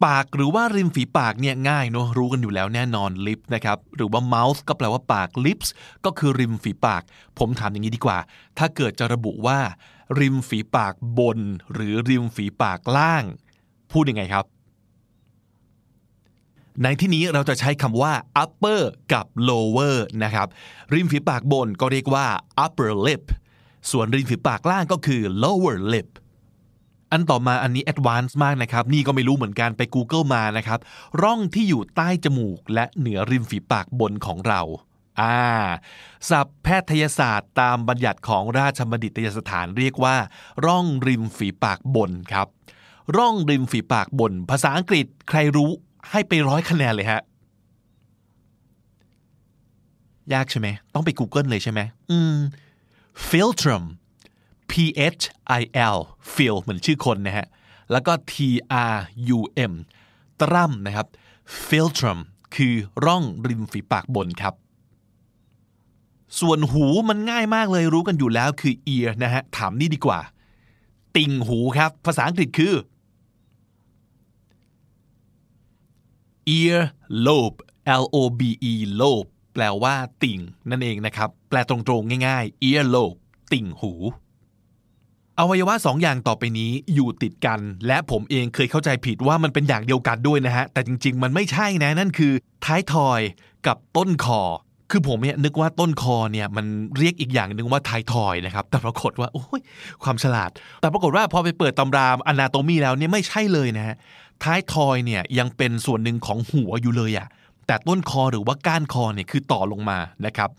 [0.06, 5.68] ปากหรือว่าริมฝีปากเนี่ยง่ายเนอะรู้กันอยู่แล้วแน่นอน lip นะครับ หรือว่า mouth ก็แปลว่าปาก lips
[6.04, 7.02] ก็คือริมฝีปาก
[7.38, 8.18] ผมถามอย่างนี้ดีกว่า
[8.58, 9.58] ถ้าเกิดจะระบุว่า
[10.20, 11.38] ริมฝีปากบน
[11.72, 13.24] หรือริมฝีปากล่าง
[13.92, 14.44] พูดยังไงครับ
[16.82, 18.12] ในที่นี้เราจะใช้คำว่า
[18.42, 20.48] upper กับ lower นะครับ
[20.92, 22.26] ริมฝีปากบนก็เรียกว่า
[22.64, 23.22] upper lip
[23.90, 26.08] ส่วนริมฝีปากล่างก็คือ lower lip
[27.12, 30.80] อันต่อมาอันนี้ advanced มากนะครับ นี่ก็ไม่รู้เหมือนกันไป Google มานะครับ
[31.22, 34.60] ร่องที่อยู่ใต้จมูกและเหนือริมฝีปากบนของเรา
[35.20, 35.38] อ่า
[36.28, 40.16] ศัพท์แพทยศาสตร์ตามบัญญัติของราชบัณฑิตยสถานเรียกว่า
[40.66, 42.48] ร่องริมฝีปากบนครับ
[43.16, 45.70] ร่องริมฝีปากบน ภาษาอังกฤษใครรู้
[46.10, 47.22] ให้ไปร้อยคะแนนเลยฮะ
[50.34, 51.80] ยากใช่ไหม ต้องไป Google เลยใช่ไหม
[52.10, 52.36] อืม
[53.28, 53.84] philtrum
[54.70, 54.72] P
[55.18, 55.24] H
[55.60, 55.62] I
[55.96, 55.98] L
[56.34, 57.46] phil เหมือนชื่อคนนะฮะ
[57.92, 58.34] แล้วก็ T
[58.92, 58.96] R
[59.36, 59.40] U
[59.70, 59.72] M
[60.40, 61.06] ตรัมนะครับ
[61.66, 62.18] philtrum
[62.54, 62.74] คือ
[63.04, 64.54] ร่องริมฝีปากบนครับ
[66.40, 70.20] ส่วนหูมันง่ายมากเลยรู้กันอยู่แล้วคือ ear นะฮะ ถามนี่ดีกว่า
[71.16, 72.72] ติ่งหูครับ ภาษาอังกฤษคือ
[76.48, 76.78] ear
[77.26, 77.56] lobe
[78.02, 80.40] L O B E lobe แปลว่า ติ่ง
[80.70, 83.18] นั่นเองนะครับ แปลตรงๆ ง่ายๆ ear lobe
[83.52, 83.92] ติ่งหู
[85.38, 92.32] อวัยวะสองอย่างต่อไปนี้อยู่ติดกัน และผมเองเคยเข้าใจผิดว่ามันเป็นอย่างเดียวกันด้วยนะฮะ แต่จริง ๆ มันไม่ใช่นะ นั่นคือ
[92.64, 93.20] ท้ายทอย
[93.66, 94.42] กับต้นคอ
[94.90, 96.66] คือผมเนี่ยนึกว่าต้นคอเนี่ยมัน
[96.98, 99.60] เรียกอีกอย่างหนึ่งว่าท้ายทอยนะครับ แต่ปรากฏว่าโอ้ย
[100.02, 103.96] ความฉลาด แต่ปรากฏว่าพอไปเปิดตำรามอนาโตมีแล้วเนี่ยไม่ใช่เลยนะฮะ
[104.42, 107.28] ท้ายทอยเนี่ยยังเป็นส่วนหนึ่งของหัวอยู่เลยอะ
[107.66, 110.50] แต่ต้นคอหรือว่าก้านคอเนี่ยคือต่อลงมานะครับ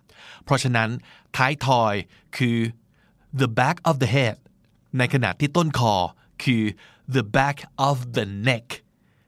[0.43, 0.89] เพราะฉะนั้น
[1.37, 1.93] ท้ายทอย
[2.37, 2.57] คือ
[3.41, 4.35] the back of the head
[4.97, 5.93] ในขณะที่ต้นคอ
[6.43, 6.63] คือ
[7.15, 7.57] the back
[7.87, 8.67] of the neck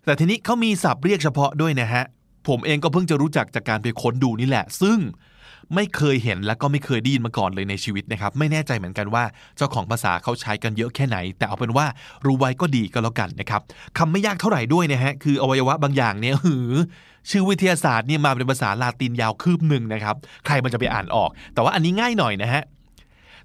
[0.05, 2.03] แต่ทีนี้เขามีศัพท์เรียกเฉพาะด้วยนะฮะ
[2.47, 4.97] ผมเองก็เพิ่งจะรู้จักจากการไปค้นดูนี่แหละ ซึ่ง
[5.73, 9.23] ไม่เคยเห็นและก็ไม่เคยได้ยินมาก่อนเลยในชีวิตนะครับ ไม่แน่ใจเหมือนกันว่า
[9.57, 11.85] เจ้าของภาษาเขาใช้กันเยอะแค่ไหน แต่เอาเป็นว่า
[12.25, 13.61] รู้ไว้ก็ดีก็แล้วกันนะครับ
[13.97, 16.69] คำไม่ยากเท่าไหร่ด้วยนะฮะคืออวัยวะบางอย่างเนี่ยหือ
[17.29, 22.63] ชื่อวิทยาศาสตร์เนี่ยมาเป็นภาษาลาตินยาวคืบหนึ่งนะครับใครมันจะไปอ่านออก แต่ว่าอันนี้ง่ายหน่อยนะฮะ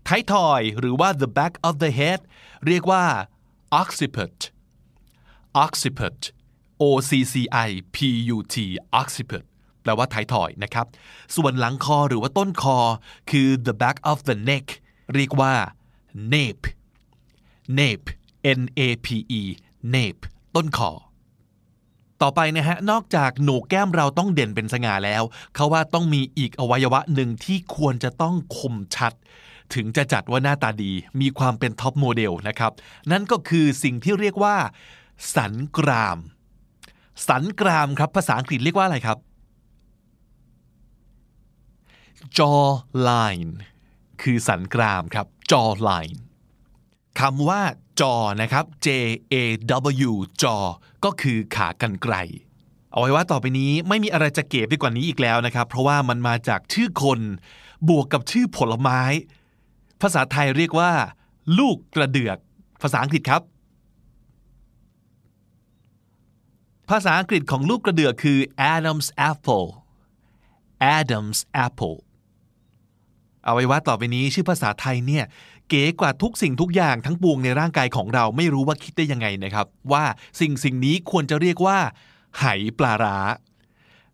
[0.09, 2.21] ท้ายทอยหรือว่า the back of the head
[2.67, 3.05] เรียกว่า
[3.81, 4.37] occiput
[5.65, 6.19] occiput
[6.83, 7.35] o c c
[7.67, 7.97] i p
[8.35, 8.57] u t
[9.01, 9.45] occiput
[9.91, 10.87] ลลว่าไทยถอยนะครับ
[11.37, 12.79] ส่วนหลังคอหรือว่าต้นคอ
[13.31, 14.67] คือ the back of the neck
[15.15, 15.53] เรียกว่า
[16.33, 16.67] nape
[17.79, 18.09] nape
[18.61, 19.09] n a p
[19.41, 19.43] e
[19.95, 20.23] nape
[20.57, 20.91] ต้นคอ
[22.23, 25.23] ต่อไปนะฮะ นอกจากโหนกแก้มเราต้องเด่นเป็นสง่าแล้ว
[25.55, 29.13] เขาว่าต้องมีอีกอวัยวะหนึ่งที่ควรจะต้องคมชัด
[29.75, 32.73] ถึงจะจัดว่าหน้าตาดี มีความเป็นท็อปโมเดลนะครับ
[33.11, 34.57] นั่นก็คือสิ่งที่เรียกว่า
[35.35, 36.19] สันกราม
[37.29, 39.19] สันกรามครับ ภาษาอังกฤษเรียกว่าอะไรครับ
[42.39, 42.63] jaw
[43.09, 43.53] line
[44.23, 46.17] คือสันกรามครับ jaw line
[47.21, 47.63] คำว่า
[48.01, 48.89] จอนะครับ J
[49.33, 49.35] A
[50.09, 50.13] W
[50.43, 50.57] จอ
[51.05, 52.15] ก็คือขากรรไกร
[52.93, 57.21] เอาไว้ว่าต่อไปนี้ไม่มีอะไรจะเก๋ไปกว่านี้อีกแล้วนะครับ เพราะว่ามันมาจากชื่อคน
[57.89, 59.01] บวกกับชื่อผลไม้
[60.03, 60.93] ภาษาไทยเรียกว่า
[61.59, 62.39] ลูกกระเดือก
[62.83, 63.43] ภาษาอังกฤษครับ
[66.91, 68.39] ภาษาอังกฤษของลูกกระเดือกคือ
[68.73, 69.69] Adam's apple
[70.97, 71.97] Adam's apple
[73.47, 75.25] อาไว้ว่าต่อไปนี้ชื่อภาษาไทยเนี่ย
[75.69, 80.05] เก๋กว่าทุกสิ่งทุกอย่างทั้งปวงในร่างกายของเราไม่รู้ว่าคิดได้ยังไงนะครับ ว่า
[80.41, 81.79] สิ่งสิ่งนี้ควรจะเรียกว่า
[82.39, 82.45] ไห
[82.79, 83.19] ปลาร้า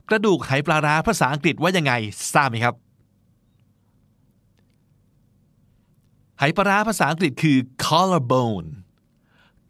[0.08, 1.92] กระดูกไหปลาร้าภาษาอังกฤษว่ายังไง
[2.34, 2.74] ทราบไหมครับ
[6.38, 8.68] ไหปลาร้าภาษาอังกฤษคือ collarbone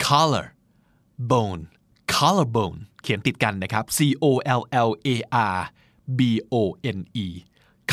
[0.06, 0.46] collar
[1.30, 1.62] bone
[2.14, 4.26] collarbone เขียนติดกันนะครับ C O
[4.60, 5.16] L L A
[5.54, 5.58] R
[6.18, 6.20] B
[6.52, 6.54] O
[6.96, 7.26] N E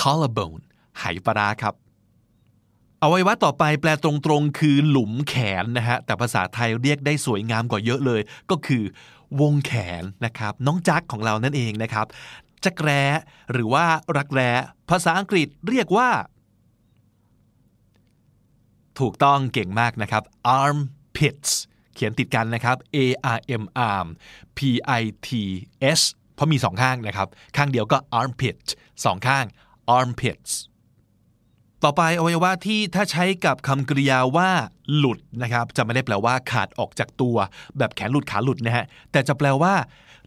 [0.02, 0.64] collarbone
[1.00, 1.74] ไหปลาร้าครับ
[3.02, 8.84] อวัยวะต่อไปแปลตรงๆ คือหลุมแขนนะฮะแต่ภาษาไทยเรียกได้สวยงามกว่าเยอะเลย ก็คือ
[9.42, 12.06] วงแขนนะครับน้องจักของเรานั่นเองนะครับ
[12.64, 13.04] จักแร้
[13.52, 13.86] หรือว่า
[14.18, 14.52] รักแร้
[14.90, 16.10] ภาษาอังกฤษเรียกว่า
[19.00, 20.24] ถูกต้องเก่งมากนะครับ
[20.60, 21.52] armpits
[21.94, 22.98] เขียนติดกันนะครับ A
[23.38, 24.08] R M arm
[24.58, 24.60] P
[25.02, 25.30] I T
[26.00, 26.02] S
[26.36, 27.28] เพราะมีสองข้างนะครับ
[27.58, 28.60] ข้างเดียวก็ armpit
[29.06, 29.46] สองข้าง
[29.98, 30.52] armpits
[31.84, 34.50] ต่อไปอวัยวะที่ถ้าใช้กับคำกริยาว่า
[34.98, 37.36] หลุดนะครับจะไม่ได้แปลว่าขาดออกจากตัว
[37.78, 39.74] แบบแขนหลุดขาหลุดนะฮะแต่จะแปลว่า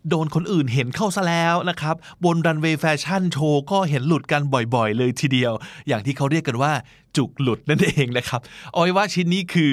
[0.09, 4.43] โดนคนอื่นเห็นเข้าซะแล้วนะครับ บนรันเวย์แฟชั่นโชว์ก็เห็นหลุดกัน
[4.75, 5.53] บ่อยๆ เลยทีเดียว
[5.89, 6.73] อย่างที่เขาเรียกกันว่า
[7.17, 8.41] จุกหลุดนั่นเองนะครับ
[8.75, 9.73] อวัยวะชิ้นนี้คือ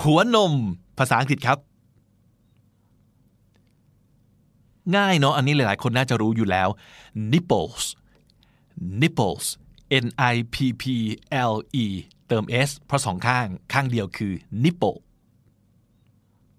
[0.00, 0.52] หัวนม
[0.98, 1.58] ภาษาอังกฤษครับ
[4.96, 6.68] ง่ายเนาะอันนี้หลายๆ คนน่าจะรู้อยู่แล้ว
[7.32, 7.84] nipples
[9.02, 9.46] nipples
[10.04, 10.84] N I P P
[11.52, 11.86] L E
[12.28, 14.32] เติม S เพราะสองข้างข้างเดียวคือ
[14.64, 14.98] nipple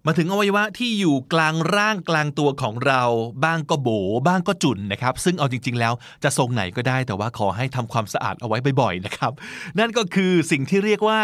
[0.06, 3.04] มาถึงอวัยวะที่อยู่กลางร่างกลางตัวของเรา
[3.46, 3.90] บ้างก็โบ
[4.28, 9.34] บ้างก็จุนนะครับ ซึ่งเอาจริง ๆ แล้วจะทรงไหนก็ได้ แต่ว่าขอให้ทำความสะอาดเอาไว้บ่อยๆนะครับ
[9.80, 11.22] นั่นก็คือสิ่งที่เรียกว่า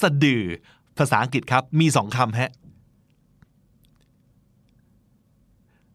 [0.00, 0.44] สะดือ
[0.98, 2.50] ภาษาอังกฤษครับมีสองคำฮะ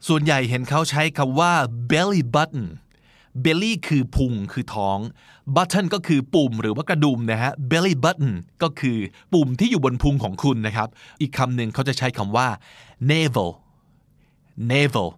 [0.07, 1.53] ส่วนใหญ่เห็นเขาใช้คำว่า
[1.91, 2.65] belly button
[3.43, 4.99] belly คือพุงคือท้อง
[5.55, 8.33] button ก็คือปุ่มหรือว่ากระดุมนะฮะ belly button
[8.63, 8.97] ก็คือ
[9.33, 10.89] ปุ่มที่อยู่บนพุงของคุณนะครับ
[11.21, 12.47] อีกคำหนึ่งเขาจะใช้คำว่า
[13.11, 13.51] navel
[14.71, 15.09] navel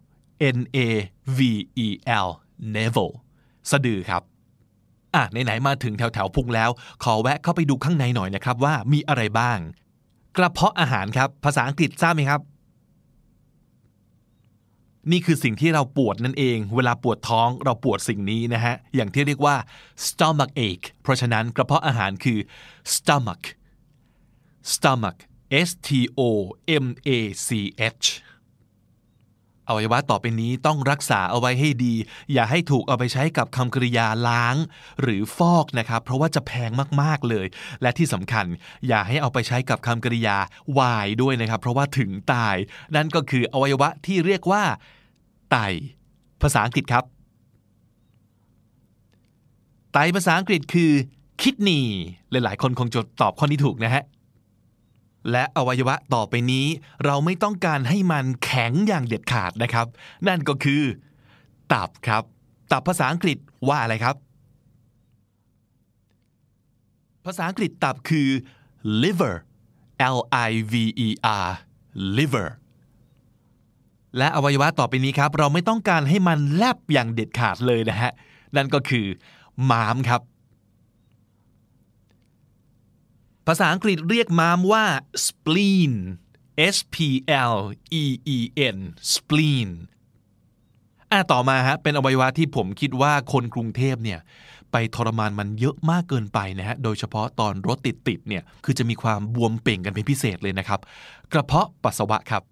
[0.58, 0.80] n a
[1.38, 1.40] v
[1.86, 1.88] e
[2.26, 2.30] l
[2.76, 3.10] navel
[3.72, 4.22] สะดือครับ
[5.16, 6.70] อะไหนๆมาถึงแถวแถวๆพุงแล้ว
[7.04, 9.58] ขอแวะเข้าไปดูข้างในหน่อยนะครับว่ามีอะไรบ้าง
[10.38, 12.42] กระเพาะอาหารครับ ภาษาอังกฤษทราบไหมครับ
[15.12, 19.56] นี่คือสิ่งที่เราปวดนั่นเอง เวลาปวดท้องเราปวดสิ่งนี้นะฮะ อย่างที่เรียกว่า
[20.08, 22.40] stomach ache เพราะฉะนั้นกระเพาะอาหารคือ
[22.96, 23.44] stomach
[24.74, 25.18] stomach
[25.68, 25.90] S T
[26.20, 26.22] O
[26.84, 27.10] M A
[27.48, 27.50] C
[28.04, 28.08] H
[29.70, 31.94] อวัยวะต่อไปนี้ต้องรักษาเอาไว้ให้ดี
[32.34, 34.56] อย่าให้ถูกเอาไปใช้กับคำกริยาล้าง
[35.02, 37.48] หรือฟอกนะครับ เพราะว่าจะแพงมากๆเลย
[37.82, 38.46] และที่สำคัญ
[38.88, 40.38] อย่าให้เอาไปใช้กับคำกริยา
[40.78, 42.56] วายด้วยนะครับ เพราะว่าถึงตาย
[42.96, 44.64] นั่นก็คืออวัยวะที่เรียกว่า
[45.52, 45.58] ไต
[46.42, 47.04] ภาษาอังกฤษครับ
[49.94, 50.92] ไตภาษาอังกฤษคือ
[51.42, 51.84] kidney
[52.32, 54.04] หลายๆ คนคงจะตอบข้อนี้ถูกนะฮะ
[55.32, 56.66] และอวัยวะต่อไปนี้
[57.06, 59.88] เราไม่ต้องการให้มันแข็งอย่างเด็ดขาดนะครับ
[60.28, 60.82] นั่นก็คือ
[61.74, 62.24] ตับครับ
[62.72, 63.38] ตับภาษาอังกฤษ
[63.68, 64.16] ว่าอะไรครับ
[67.26, 68.30] ภาษาอังกฤษตับคือ
[69.04, 69.36] liver
[70.16, 70.20] L
[70.50, 70.74] I V
[71.06, 71.10] E
[71.46, 71.48] R
[72.18, 72.48] liver
[74.18, 78.12] และอวัยวะต่อไปนี้ครับ เราไม่ต้องการให้มันแลบอย่างเด็ดขาดเลยนะฮะ
[78.56, 79.06] นั่นก็คือ
[79.70, 80.22] ม้ามครับ
[83.48, 84.86] ภาษาอังกฤษเรียกม้ามว่า
[85.26, 85.94] spleen
[86.76, 86.98] S P
[87.54, 87.58] L
[88.02, 88.04] E
[88.36, 88.38] E
[88.76, 88.78] N
[89.14, 89.70] spleen
[91.12, 94.20] อะต่อมาฮะเป็นอวัยวะที่ผมคิดว่าคนกรุงเทพเนี่ย
[94.72, 100.80] ไปทรมานมันเยอะมากเกินไปนะฮะ โดยเฉพาะตอนรถติดๆเนี่ย คือจะมีความบวมเป่งกันเป็นพิเศษเลยนะครับ
[101.34, 102.44] กระเพาะปัสสาวะครับ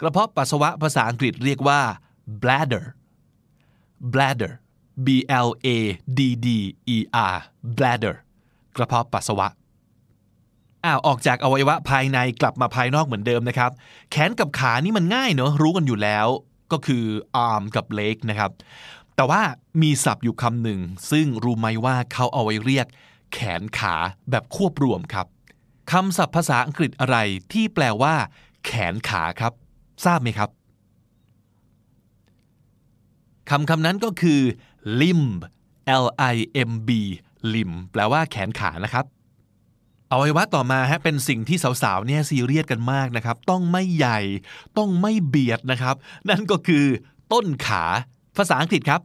[0.00, 1.80] กระเพาะปัสสาวะภาษาอังกฤษเรียกว่า
[2.42, 2.84] bladder
[4.12, 4.52] bladder
[5.06, 5.08] b
[5.46, 5.68] l a
[6.18, 6.48] d d
[6.96, 6.98] e
[7.32, 7.36] r
[7.76, 8.16] bladder
[8.76, 9.48] กระเพาะปัสสาวะ
[10.84, 13.70] อ้าวออกจากอวัยวะภายในกลับมาภายนอกเหมือนเดิมนะครับ
[14.10, 16.26] แขนกับขานี่มันง่ายเนอะรู้กันอยู่แล้ว
[16.72, 17.04] ก็คือ
[17.48, 18.50] arm กับ leg นะครับ
[19.16, 19.42] แต่ว่า
[19.82, 20.80] มีศัพท์อยู่คำหนึ่ง
[21.10, 22.86] ซึ่งรู้ไหมว่าเขาเอาไว้เรียก
[23.32, 23.94] แขนขา
[24.30, 25.26] แบบควบรวมครับ
[25.92, 27.16] คำศัพท์ภาษาอังกฤษอะไร
[27.52, 28.14] ที่แปลว่า
[28.64, 29.52] แขนขาครับ
[30.04, 30.50] ทราบไหมครับ
[33.50, 34.40] คำคำนั้นก็คือ
[35.00, 35.24] limb
[36.04, 36.36] L I
[36.70, 36.90] M B
[37.54, 39.04] limb แปลว่าแขนขานะครับ
[40.10, 44.20] อวัยวะต่อมาฮะเป็นสิ่งที่สาวๆเนี่ยซีเรียสกันมากนะครับ ต้องไม่ใหญ่
[44.78, 45.96] ต้องไม่เบียดนะครับ
[46.28, 46.84] นั่นก็คือ
[47.32, 47.84] ต้นขา
[48.36, 49.00] ภาษาอังกฤษครับ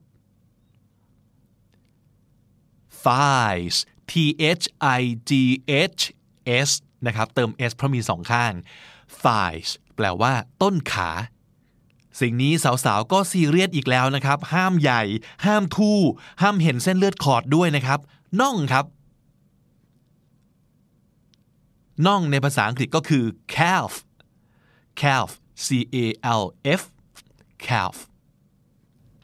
[3.05, 3.75] thighs
[4.11, 4.13] T
[4.59, 4.65] H
[4.99, 5.31] I G
[5.89, 6.01] H
[6.67, 6.69] S
[7.07, 8.53] นะครับ เติม S เพราะมีสองข้าง
[9.23, 9.69] thighs
[9.99, 11.09] แปลว่า ต้นขา
[12.19, 15.01] สิ่งนี้สาวๆ ก็ซีเรียสอีกแล้วนะครับ ห้ามใหญ่
[15.45, 15.99] ห้ามทู่
[16.41, 17.99] ห้ามเห็นเส้นเลือดขอดด้วยนะครับ
[18.41, 18.85] น่องครับ
[22.05, 23.25] น่องในภาษาอังกฤษก็คือ
[23.55, 23.93] calf
[25.01, 25.29] calf
[25.65, 25.97] C A
[26.41, 26.43] L
[26.79, 26.81] F
[27.65, 27.95] calf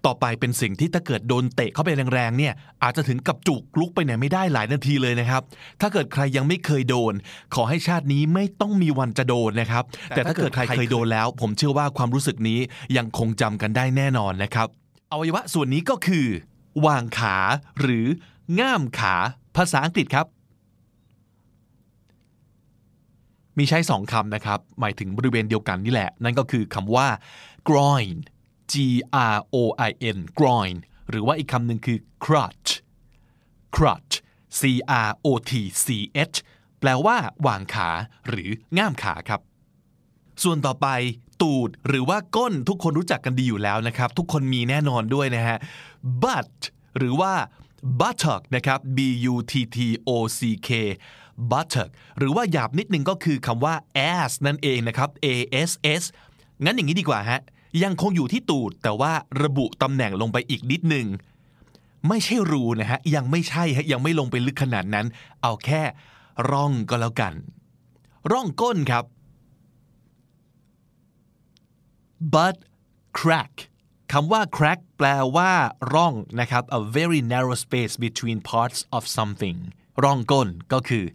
[0.06, 2.54] ต่อไปเป็นสิ่งที่ถ้าเกิดโดนเตะเข้าไปแรงๆเนี่ย
[2.84, 5.42] อาจจะถึงกับจุกลุกไปไหนไม่ได้หลายนาทีเลยนะครับ
[5.82, 7.14] ถ้าเกิดใครยังไม่เคยโดน
[7.56, 12.60] ขอให้ชาตินี้ไม่ต้องมีวันจะโดนนะครับ แต่ถ้าเกิดใครเคยโดนแล้ว ผมเชื่อว่าความรู้สึกนี้
[12.98, 14.68] ยังคงจำกันได้แน่นอนนะครับ
[15.12, 16.26] อวัยวะส่วนนี้ก็คือ
[16.86, 17.38] วางขา
[17.80, 18.06] หรือ
[18.60, 19.16] ง่ามขา
[19.56, 20.26] ภาษาอังกฤษครับ
[23.58, 27.08] มีใช้สองคำนะครับ หมายถึงบริเวณเดียวกันนี่แหละ นั่นก็คือคำว่า
[27.70, 28.16] groin
[28.72, 28.74] G
[29.34, 29.58] R O
[29.90, 30.76] I N groin
[31.10, 32.70] หรือว่าอีกคำหนึ่งคือ crotch
[33.76, 34.14] crotch
[34.60, 34.62] C
[35.08, 35.52] R O T
[35.86, 35.88] C
[36.32, 36.38] H
[36.80, 37.90] แปลว่าวางขา
[38.28, 39.42] หรือง่ามขาครับ
[40.44, 40.88] ส่วนต่อไป
[41.42, 45.58] ตูดหรือว่าก้นทุกคนรู้จักกันดีอยู่แล้วนะครับ ทุกคนมีแน่นอนด้วยนะฮะ
[46.24, 46.56] butt
[46.98, 47.34] หรือว่า
[48.00, 49.00] buttock นะครับ b
[49.32, 50.70] u t t o c k
[51.52, 53.76] buttock หรือว่าหยาบนิดนึงก็คือคำว่า
[54.12, 55.28] ass นั่นเองนะครับ a
[55.70, 56.04] s s
[56.64, 57.42] งั้นอย่างนี้ดีกว่าฮะ
[57.84, 59.14] ยังคงอยู่ที่ตูด แต่ว่า
[59.44, 61.08] ระบุตำแหน่งลงไปอีกนิดนึง
[62.08, 65.06] ไม่ใช่รูนะฮะ ยังไม่ใช่ฮะ ยังไม่ลงไปลึกขนาดนั้น
[65.42, 65.82] เอาแค่
[66.52, 67.34] ร่องก็แล้วกัน
[68.32, 69.06] ร่องก้นครับ
[72.34, 72.58] but
[73.20, 73.54] crack
[74.12, 75.52] คำว่า crack แปลว่า
[75.94, 79.58] ร่องนะครับ a very narrow space between parts of something
[80.04, 81.06] ร่องก้นก็คือ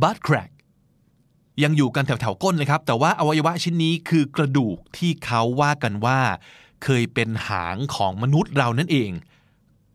[0.00, 0.50] butt crack
[1.62, 6.20] ยังอยู่กันแถวๆก้นนะครับ แต่ว่าอวัยวะชิ้นนี้คือกระดูกที่เขาว่ากันว่า
[6.84, 9.10] เคยเป็นหางของมนุษย์เรานั่นเอง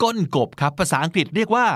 [0.01, 1.68] ก้นกบครับภาษาอังกฤษเรียกว่า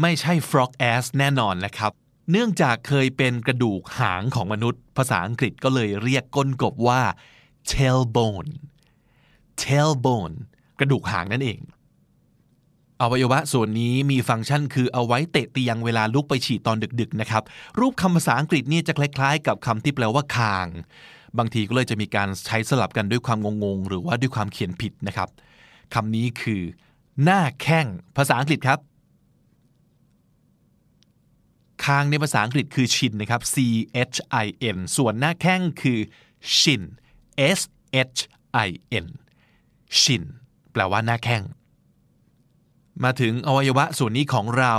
[0.00, 1.92] ไม่ใช่ frog ass แน่นอนนะครับ
[2.30, 7.00] เนื่องจากเคยเป็นกระดูกหางของมนุษย์ ภาษาอังกฤษก็เลยเรียกก้นกบว่า
[7.70, 8.50] tailbone
[9.62, 10.34] tailbone
[10.78, 11.60] กระดูกหางนั่นเอง
[13.02, 17.42] อวัยวะส่วนนี้มีฟังก์ชันคือเอาไว้เตะเตียงเวลาลุกไปฉี่ตอนดึกๆนะครับ
[17.78, 20.66] รูปคำภาษาอังกฤษนี่จะคล้ายๆ กับคำที่แปลว่าคาง
[21.38, 25.28] บางทีก็เลยจะมีการใช้สลับกันด้วยความงงๆ หรือว่าด้วยความเขียนผิดนะครับ
[25.94, 26.62] คำนี้คือ
[27.22, 27.86] หน้าแข้ง
[28.16, 28.78] ภาษาอังกฤษครับ
[31.84, 33.56] คางในภาษาอังกฤษคือชินนะครับ C
[34.12, 35.98] H I N ส่วนหน้าแข้งคือ
[36.58, 36.82] shin
[37.58, 37.60] S
[38.14, 38.20] H
[38.66, 38.68] I
[39.04, 39.06] N
[40.00, 40.22] shin
[40.72, 41.42] แปลว่าหน้าแข้ง
[43.04, 44.74] มาถึงอวัยวะส่วนนี้ของเรา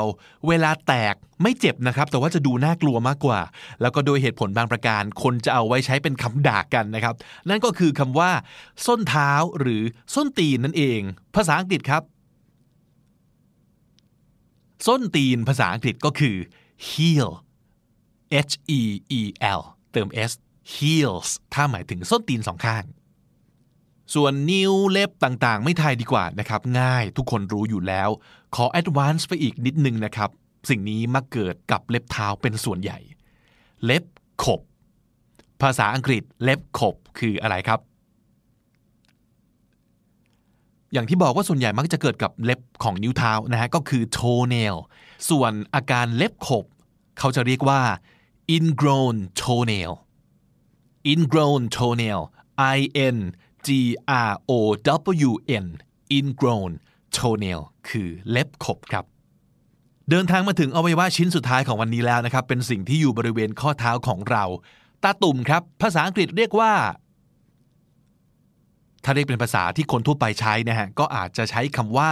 [0.47, 3.39] เวลาแตกไม่เจ็บนะครับ แต่ว่าจะดูน่ากลัวมากกว่า
[3.81, 7.15] แล้วก็โดยเหตุผลบางประการ คนจะเอาไว้ใช้เป็นคำด่ากันนะครับ
[7.49, 8.31] นั่นก็คือคำว่า
[8.85, 9.83] ส้นเท้าหรือ
[10.15, 11.01] ส้นตีนนั่นเอง
[11.35, 12.03] ภาษาอังกฤษครับ
[14.87, 16.35] ส้นตีนภาษาอังกฤษก็คือ
[16.89, 17.29] heel
[18.51, 18.81] h e
[19.19, 19.21] e
[19.59, 19.61] l
[19.91, 20.31] เติม s
[20.73, 22.83] heels ถ้าหมายถึงส้นตีนสองข้าง
[24.15, 28.09] ส่วนนิ้วเล็บต่างๆ ไม่ทายดีกว่านะครับ ง่ายทุกคนรู้อยู่แล้ว
[28.55, 30.29] ขอ advance ไปอีกนิดนึงนะครับ
[30.69, 32.99] สิ่งนี้มักเกิดกับเล็บเท้าเป็นส่วนใหญ่
[33.85, 34.03] เล็บ
[34.43, 34.61] ขบ
[35.61, 37.79] ภาษาอังกฤษเล็บขบคืออะไรครับ
[40.93, 44.75] อย่างที่บอกว่าส่วนใหญ่มักจะเกิดกับเล็บของนิ้วเท้านะฮะก็คือ toenail
[45.29, 46.65] ส่วนอาการเล็บขบ
[47.19, 47.81] เขาจะเรียกว่า
[48.55, 49.93] ingrown toenail
[51.11, 52.21] ingrown toenail
[52.77, 52.79] I
[53.15, 53.17] N
[53.67, 53.69] G
[54.29, 54.51] R O
[55.29, 55.31] W
[55.63, 55.67] N
[56.17, 56.71] ingrown
[57.15, 59.05] toenail คือเล็บขบครับ
[60.09, 64.43] เดินทางมาถึงอวัยวะชิ้นสุดท้ายของวันนี้แล้วนะครับ เป็นสิ่งที่อยู่บริเวณข้อเท้าของเรา
[65.03, 66.73] ตาตุ่มครับ ภาษาอังกฤษเรียกว่า
[69.03, 72.11] ถ้าเรียกเป็นภาษาที่คนทั่วไปใช้นะฮะ ก็อาจจะใช้คำว่า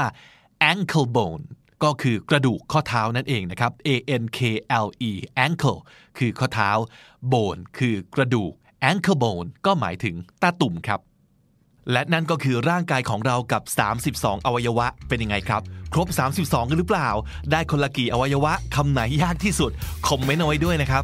[0.71, 1.43] ankle bone
[1.83, 3.89] ก็คือกระดูกข้อเท้านั่นเองนะครับ a
[4.21, 4.39] n k
[4.85, 5.11] l e
[5.45, 5.79] ankle
[6.17, 6.71] คือข้อเท้า
[7.31, 8.51] bone คือกระดูก
[8.89, 10.99] ankle bone ก็หมายถึงตาตุ่มครับ
[11.91, 13.63] และนั่นก็คือร่างกายของเรากับ
[14.05, 15.61] 32 อวัยวะเป็นยังไงครับ
[15.93, 16.07] ครบ
[16.37, 17.09] 32 กันหรือเปล่า
[17.51, 19.71] ได้คนละกี่อวัยวะคำไหนยากที่สุด
[20.07, 21.03] คอมเมนต์เอาไว้ด้วยนะครับ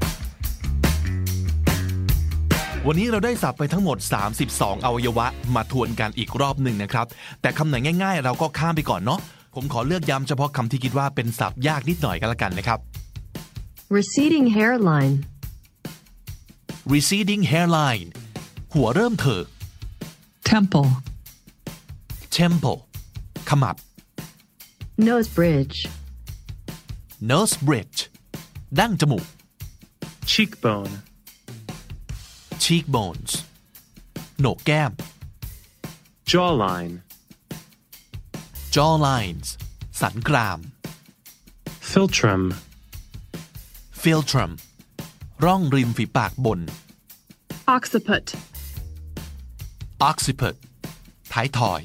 [2.87, 3.97] วันนี้เราได้สับไปทั้งหมด
[4.41, 5.25] 32 อวัยวะ
[5.55, 7.05] มาทวนกันอีกรอบหนึ่งนะครับ
[7.41, 9.19] แต่คำไหนง่าย ๆ เราก็ข้ามไปก่อนเนาะ
[9.55, 12.79] ผมขอเลือกย้ำเฉพาะคำที่คิดว่าเป็นศัพท์ยากนิดหน่อยกันละกันนะครับ
[13.97, 15.15] receding hairline,
[16.93, 18.07] receding hairline
[18.73, 19.45] หัวเริ่มเถิก
[20.57, 20.89] temple,
[22.39, 22.79] temple
[23.49, 23.75] ขมับ
[25.07, 25.77] nose bridge,
[27.31, 27.99] nose bridge
[28.79, 29.25] ดั้งจมูก
[30.31, 30.93] cheekbone,
[32.63, 33.31] cheekbones
[34.39, 34.91] โหนกแก้ม
[36.31, 36.95] jawline,
[38.75, 39.47] jawlines
[40.01, 40.59] สันกราม
[41.91, 42.43] philtrum,
[44.01, 44.51] philtrum
[45.43, 46.59] ร่องริมฝีปากบน
[47.75, 48.27] occiput,
[50.09, 50.55] occiput
[51.33, 51.81] ท้ายถอย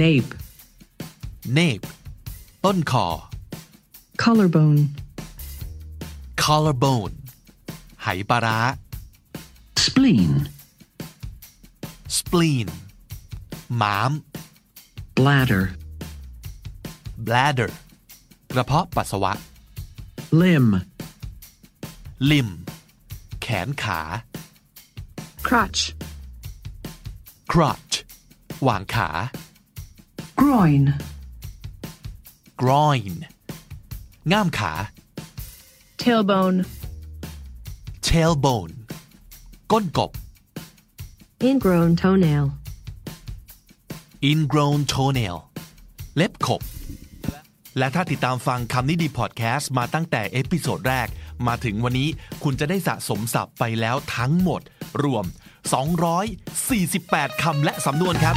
[0.00, 0.32] nape,
[1.58, 1.86] nape
[2.64, 3.06] ต้นคอ
[4.22, 4.80] collarbone,
[6.44, 7.14] collarbone
[8.02, 8.58] ไหปลาร้า
[9.84, 10.32] spleen,
[12.18, 12.68] spleen
[13.80, 14.12] ม้าม
[15.16, 15.64] bladder,
[17.26, 17.70] bladder
[18.52, 19.32] กระเพาะปัสสาวะ
[20.40, 20.70] limb,
[22.30, 22.50] limb
[23.42, 24.00] แขนขา
[27.52, 27.94] crotch, crotch
[28.66, 29.08] วางขา
[30.40, 30.82] groin,
[32.60, 33.14] groin
[34.32, 34.72] ง่ามขา
[36.02, 36.58] tailbone,
[38.08, 38.74] tailbone
[39.72, 40.10] ก้นกบ
[41.48, 42.46] ingrown toenail,
[44.30, 45.36] ingrown toenail
[46.16, 46.62] เล็บขบ
[47.78, 51.08] และถ้าติดตามฟังคำนี้ดีพอดแคสต์มาตั้งแต่ episode แรก
[51.46, 52.08] มาถึงวันนี้
[52.42, 54.60] คุณจะได้สะสมศัพท์ไปแล้วทั้งหมด
[55.02, 55.24] รวม
[55.72, 58.36] 248 คำและสำนวนครับ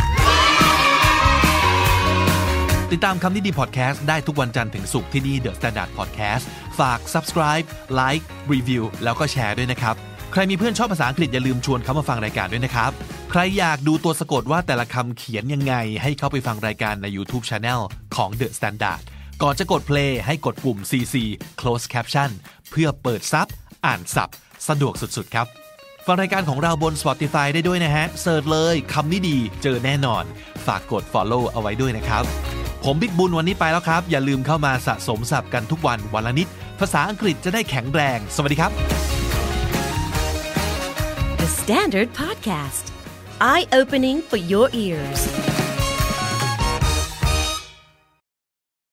[2.92, 6.44] ติดตามคำนี้ดีพอดแคสต์ได้ทุกวันจันทร์ถึงศุกร์ที่นี่ The Standard Podcast
[6.80, 7.68] ฝาก subscribe
[8.00, 8.24] like
[8.54, 9.96] review แล้วก็แชร์ด้วยนะครับ
[10.32, 12.92] ใครมีเพื่อนชอบภาษาอังกฤษอย่าลืมชวนเขามาฟังรายการด้วยนะครับ
[13.32, 17.80] ใครอยากดูตัวสะกดว่าแต่ละคำเขียนยังไง ให้เข้าไปฟังรายการใน YouTube Channel
[18.16, 19.02] ของ The Standard
[19.42, 21.16] ก่อนจะกด play ให้กดปุ่ม CC
[21.60, 22.30] close caption
[22.70, 23.48] เพื่อเปิดซับ
[23.86, 24.30] อ่านสับ
[24.68, 25.69] สะดวกสุดๆครับ
[26.12, 30.24] ฟังรายการของเราบน Spotify ได้ด้วยนะฮะเสิร์ชเลยคำนี้ดีเจอแน่นอน
[30.66, 32.24] ฝากกด follow เอาไว้ด้วยนะครับ
[32.84, 36.48] ผมบิ๊กบุญวันนี้ไปแล้วครับ อย่าลืมเข้ามาสะสมศัพท์กันทุกวันวันละนิด
[36.80, 38.72] ภาษาอังกฤษจะได้แข็งแรง สวัสดีครับ
[41.42, 42.86] The Standard Podcast,
[43.54, 45.20] eye opening for your ears.